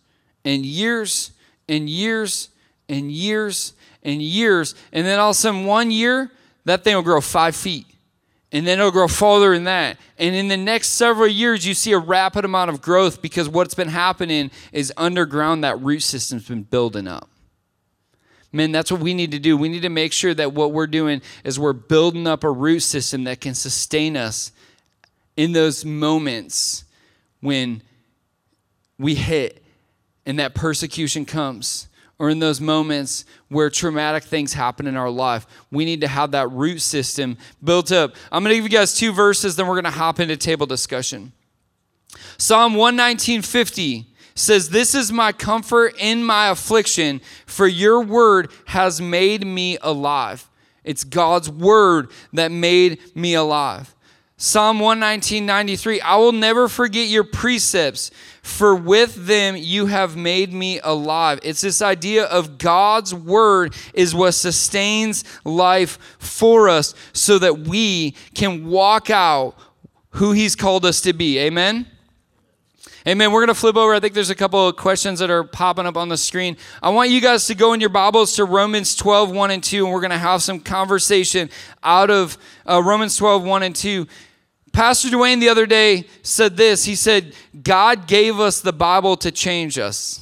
and 0.43 0.65
years 0.65 1.31
and 1.69 1.89
years 1.89 2.49
and 2.89 3.09
years 3.09 3.73
and 4.03 4.21
years. 4.21 4.75
And 4.91 5.05
then 5.05 5.19
all 5.19 5.29
of 5.29 5.35
a 5.35 5.39
sudden, 5.39 5.65
one 5.65 5.91
year, 5.91 6.29
that 6.65 6.83
thing 6.83 6.95
will 6.95 7.03
grow 7.03 7.21
five 7.21 7.55
feet 7.55 7.85
and 8.53 8.67
then 8.67 8.77
it'll 8.79 8.91
grow 8.91 9.07
farther 9.07 9.53
than 9.53 9.63
that. 9.63 9.97
And 10.19 10.35
in 10.35 10.47
the 10.47 10.55
next 10.55 10.89
several 10.89 11.27
years, 11.27 11.65
you 11.65 11.73
see 11.73 11.91
a 11.91 11.97
rapid 11.97 12.45
amount 12.45 12.69
of 12.69 12.81
growth 12.81 13.19
because 13.19 13.49
what's 13.49 13.73
been 13.73 13.89
happening 13.89 14.51
is 14.71 14.93
underground, 14.95 15.63
that 15.63 15.81
root 15.81 16.03
system's 16.03 16.47
been 16.47 16.61
building 16.61 17.07
up. 17.07 17.29
Man, 18.51 18.71
that's 18.71 18.91
what 18.91 19.01
we 19.01 19.15
need 19.15 19.31
to 19.31 19.39
do. 19.39 19.57
We 19.57 19.69
need 19.69 19.81
to 19.81 19.89
make 19.89 20.13
sure 20.13 20.35
that 20.35 20.53
what 20.53 20.71
we're 20.71 20.85
doing 20.85 21.23
is 21.43 21.59
we're 21.59 21.73
building 21.73 22.27
up 22.27 22.43
a 22.43 22.51
root 22.51 22.81
system 22.81 23.23
that 23.23 23.41
can 23.41 23.55
sustain 23.55 24.15
us 24.15 24.51
in 25.35 25.53
those 25.53 25.83
moments 25.83 26.83
when 27.41 27.81
we 28.99 29.15
hit 29.15 29.63
and 30.27 30.37
that 30.37 30.53
persecution 30.53 31.25
comes 31.25 31.87
or 32.19 32.29
in 32.29 32.39
those 32.39 32.61
moments 32.61 33.25
where 33.49 33.69
traumatic 33.69 34.23
things 34.23 34.53
happen 34.53 34.87
in 34.87 34.95
our 34.95 35.09
life. 35.09 35.45
We 35.71 35.85
need 35.85 36.01
to 36.01 36.07
have 36.07 36.31
that 36.31 36.51
root 36.51 36.81
system 36.81 37.37
built 37.63 37.91
up. 37.91 38.15
I'm 38.31 38.43
going 38.43 38.51
to 38.51 38.55
give 38.61 38.71
you 38.71 38.77
guys 38.77 38.93
two 38.93 39.11
verses, 39.11 39.55
then 39.55 39.67
we're 39.67 39.75
going 39.75 39.83
to 39.85 39.91
hop 39.91 40.19
into 40.19 40.37
table 40.37 40.65
discussion. 40.65 41.33
Psalm 42.37 42.73
119:50 42.73 44.05
says, 44.35 44.69
This 44.69 44.95
is 44.95 45.11
my 45.11 45.31
comfort 45.31 45.95
in 45.99 46.23
my 46.23 46.49
affliction, 46.49 47.21
for 47.45 47.67
your 47.67 48.01
word 48.01 48.51
has 48.65 49.01
made 49.01 49.45
me 49.45 49.77
alive. 49.81 50.49
It's 50.83 51.03
God's 51.03 51.49
word 51.49 52.09
that 52.33 52.51
made 52.51 52.99
me 53.15 53.33
alive. 53.35 53.95
Psalm 54.45 54.79
119:93 54.79 56.01
I 56.01 56.17
will 56.17 56.33
never 56.33 56.67
forget 56.67 57.07
your 57.07 57.23
precepts 57.23 58.11
for 58.41 58.75
with 58.75 59.25
them 59.25 59.55
you 59.55 59.85
have 59.85 60.17
made 60.17 60.51
me 60.51 60.81
alive. 60.83 61.39
It's 61.43 61.61
this 61.61 61.81
idea 61.81 62.25
of 62.25 62.57
God's 62.57 63.13
word 63.15 63.73
is 63.93 64.13
what 64.13 64.33
sustains 64.33 65.23
life 65.45 65.97
for 66.19 66.67
us 66.67 66.93
so 67.13 67.39
that 67.39 67.59
we 67.59 68.15
can 68.35 68.67
walk 68.67 69.09
out 69.09 69.55
who 70.09 70.33
he's 70.33 70.57
called 70.57 70.83
us 70.83 70.99
to 70.99 71.13
be. 71.13 71.39
Amen. 71.39 71.87
Amen. 73.07 73.31
We're 73.31 73.39
going 73.39 73.47
to 73.47 73.55
flip 73.55 73.77
over. 73.77 73.93
I 73.93 74.01
think 74.01 74.13
there's 74.13 74.29
a 74.29 74.35
couple 74.35 74.67
of 74.67 74.75
questions 74.75 75.19
that 75.19 75.29
are 75.31 75.45
popping 75.45 75.85
up 75.85 75.95
on 75.95 76.09
the 76.09 76.17
screen. 76.17 76.57
I 76.81 76.89
want 76.89 77.09
you 77.09 77.21
guys 77.21 77.47
to 77.47 77.55
go 77.55 77.71
in 77.71 77.79
your 77.79 77.89
Bibles 77.89 78.35
to 78.35 78.43
Romans 78.43 78.93
12, 78.95 79.31
1 79.31 79.51
and 79.51 79.63
2, 79.63 79.85
and 79.85 79.93
we're 79.93 80.01
going 80.01 80.11
to 80.11 80.17
have 80.17 80.43
some 80.43 80.59
conversation 80.59 81.49
out 81.81 82.09
of 82.09 82.37
uh, 82.69 82.81
Romans 82.83 83.15
12, 83.15 83.45
1 83.45 83.63
and 83.63 83.75
2. 83.75 84.05
Pastor 84.73 85.09
Dwayne 85.09 85.39
the 85.39 85.49
other 85.49 85.67
day 85.67 86.07
said 86.23 86.57
this. 86.57 86.83
He 86.83 86.95
said, 86.95 87.33
God 87.61 88.07
gave 88.07 88.39
us 88.39 88.59
the 88.59 88.73
Bible 88.73 89.15
to 89.17 89.31
change 89.31 89.77
us. 89.77 90.19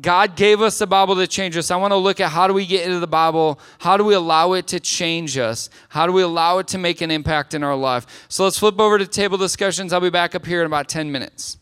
God 0.00 0.34
gave 0.34 0.62
us 0.62 0.78
the 0.78 0.86
Bible 0.86 1.14
to 1.16 1.26
change 1.26 1.56
us. 1.56 1.70
I 1.70 1.76
want 1.76 1.92
to 1.92 1.96
look 1.96 2.20
at 2.20 2.30
how 2.30 2.46
do 2.46 2.54
we 2.54 2.66
get 2.66 2.86
into 2.86 3.00
the 3.00 3.06
Bible? 3.06 3.60
How 3.78 3.96
do 3.96 4.04
we 4.04 4.14
allow 4.14 4.52
it 4.54 4.66
to 4.68 4.80
change 4.80 5.36
us? 5.36 5.68
How 5.90 6.06
do 6.06 6.12
we 6.12 6.22
allow 6.22 6.58
it 6.58 6.68
to 6.68 6.78
make 6.78 7.00
an 7.00 7.10
impact 7.10 7.52
in 7.52 7.62
our 7.62 7.76
life? 7.76 8.26
So 8.28 8.44
let's 8.44 8.58
flip 8.58 8.80
over 8.80 8.98
to 8.98 9.06
table 9.06 9.36
discussions. 9.36 9.92
I'll 9.92 10.00
be 10.00 10.10
back 10.10 10.34
up 10.34 10.46
here 10.46 10.60
in 10.60 10.66
about 10.66 10.88
10 10.88 11.12
minutes. 11.12 11.58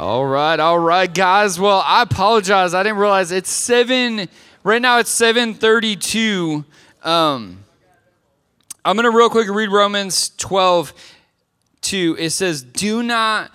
All 0.00 0.24
right, 0.24 0.58
all 0.58 0.78
right, 0.78 1.12
guys. 1.12 1.60
Well, 1.60 1.84
I 1.84 2.00
apologize. 2.00 2.72
I 2.72 2.82
didn't 2.82 2.96
realize 2.96 3.32
it's 3.32 3.50
seven. 3.50 4.30
Right 4.64 4.80
now, 4.80 4.98
it's 4.98 5.10
seven 5.10 5.52
thirty-two. 5.52 6.64
Um, 7.04 7.62
I'm 8.82 8.96
gonna 8.96 9.10
real 9.10 9.28
quick 9.28 9.50
read 9.50 9.68
Romans 9.68 10.30
twelve 10.38 10.94
two. 11.82 12.16
It 12.18 12.30
says, 12.30 12.62
"Do 12.62 13.02
not." 13.02 13.50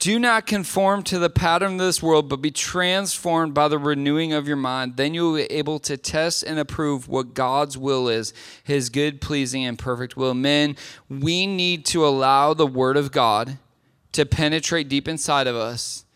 Do 0.00 0.18
not 0.18 0.46
conform 0.46 1.04
to 1.04 1.18
the 1.20 1.30
pattern 1.30 1.74
of 1.74 1.78
this 1.78 2.02
world, 2.02 2.28
but 2.28 2.42
be 2.42 2.50
transformed 2.50 3.54
by 3.54 3.68
the 3.68 3.78
renewing 3.78 4.32
of 4.32 4.48
your 4.48 4.56
mind. 4.56 4.96
Then 4.96 5.14
you 5.14 5.30
will 5.30 5.36
be 5.36 5.44
able 5.44 5.78
to 5.78 5.96
test 5.96 6.42
and 6.42 6.58
approve 6.58 7.08
what 7.08 7.34
God's 7.34 7.78
will 7.78 8.08
is, 8.08 8.34
his 8.64 8.90
good, 8.90 9.20
pleasing, 9.20 9.64
and 9.64 9.78
perfect 9.78 10.16
will. 10.16 10.34
Men, 10.34 10.74
we 11.08 11.46
need 11.46 11.84
to 11.86 12.04
allow 12.04 12.52
the 12.52 12.66
Word 12.66 12.96
of 12.96 13.12
God 13.12 13.58
to 14.16 14.24
penetrate 14.24 14.88
deep 14.88 15.08
inside 15.08 15.46
of 15.46 15.56
us, 15.56 16.06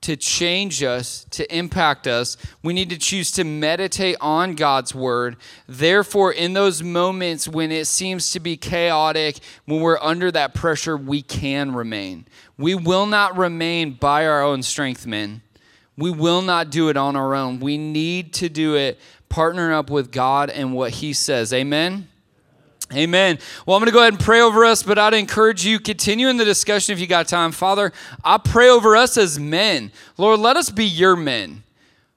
to 0.00 0.16
change 0.16 0.82
us, 0.82 1.24
to 1.30 1.56
impact 1.56 2.08
us. 2.08 2.36
We 2.64 2.74
need 2.74 2.90
to 2.90 2.98
choose 2.98 3.30
to 3.32 3.44
meditate 3.44 4.16
on 4.20 4.56
God's 4.56 4.92
word. 4.92 5.36
Therefore, 5.68 6.32
in 6.32 6.52
those 6.52 6.82
moments 6.82 7.46
when 7.46 7.70
it 7.70 7.86
seems 7.86 8.32
to 8.32 8.40
be 8.40 8.56
chaotic, 8.56 9.38
when 9.66 9.80
we're 9.80 10.00
under 10.00 10.32
that 10.32 10.52
pressure, 10.52 10.96
we 10.96 11.22
can 11.22 11.74
remain. 11.74 12.26
We 12.58 12.74
will 12.74 13.06
not 13.06 13.36
remain 13.36 13.92
by 13.92 14.26
our 14.26 14.42
own 14.42 14.62
strength, 14.64 15.06
men. 15.06 15.40
We 15.96 16.10
will 16.10 16.42
not 16.42 16.70
do 16.70 16.88
it 16.88 16.96
on 16.96 17.14
our 17.14 17.36
own. 17.36 17.60
We 17.60 17.78
need 17.78 18.34
to 18.34 18.48
do 18.48 18.74
it 18.74 18.98
partnering 19.30 19.72
up 19.72 19.90
with 19.90 20.10
God 20.10 20.50
and 20.50 20.74
what 20.74 20.90
He 20.90 21.12
says. 21.12 21.52
Amen. 21.52 22.08
Amen. 22.92 23.38
Well, 23.64 23.76
I'm 23.76 23.80
going 23.80 23.90
to 23.90 23.94
go 23.94 24.00
ahead 24.00 24.12
and 24.12 24.22
pray 24.22 24.40
over 24.40 24.64
us, 24.64 24.82
but 24.82 24.98
I'd 24.98 25.14
encourage 25.14 25.64
you 25.64 25.80
continue 25.80 26.28
in 26.28 26.36
the 26.36 26.44
discussion 26.44 26.92
if 26.92 27.00
you 27.00 27.06
got 27.06 27.26
time. 27.26 27.50
Father, 27.50 27.92
I 28.22 28.36
pray 28.38 28.68
over 28.68 28.94
us 28.94 29.16
as 29.16 29.38
men. 29.38 29.90
Lord, 30.18 30.40
let 30.40 30.56
us 30.56 30.68
be 30.68 30.84
your 30.84 31.16
men. 31.16 31.62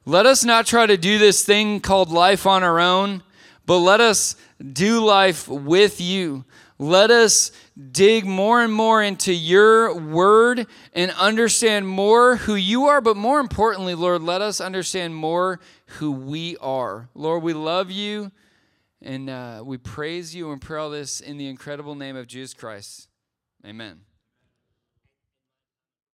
Let 0.06 0.25
us 0.25 0.43
not 0.43 0.65
try 0.65 0.86
to 0.86 0.97
do 0.97 1.17
this 1.17 1.43
thing 1.43 1.80
called 1.80 2.10
life 2.10 2.45
on 2.45 2.63
our 2.63 2.80
own, 2.80 3.23
but 3.65 3.80
let 3.80 4.01
us 4.01 4.36
do 4.73 5.03
life 5.03 5.47
with 5.47 6.01
you. 6.01 6.43
Let 6.80 7.12
us 7.12 7.51
dig 7.91 8.25
more 8.25 8.62
and 8.62 8.71
more 8.71 9.01
into 9.01 9.34
your 9.34 9.95
word 9.95 10.67
and 10.93 11.12
understand 11.12 11.88
more 11.88 12.36
who 12.36 12.56
you 12.56 12.86
are, 12.86 13.01
but 13.01 13.17
more 13.17 13.39
importantly, 13.39 13.95
Lord, 13.95 14.21
let 14.21 14.41
us 14.41 14.62
understand 14.62 15.15
more 15.15 15.60
who 15.86 16.12
we 16.12 16.58
are. 16.58 17.10
Lord, 17.15 17.41
we 17.41 17.53
love 17.53 17.89
you 17.89 18.32
and 19.02 19.30
uh, 19.30 19.62
we 19.66 19.78
praise 19.78 20.36
you 20.36 20.52
and 20.52 20.62
pray 20.62 20.80
all 20.80 20.90
this 20.90 21.20
in 21.20 21.38
the 21.38 21.48
incredible 21.48 21.96
name 21.96 22.16
of 22.16 22.28
Jesus 22.28 22.54
Christ. 22.54 23.08
Amen. 23.66 24.07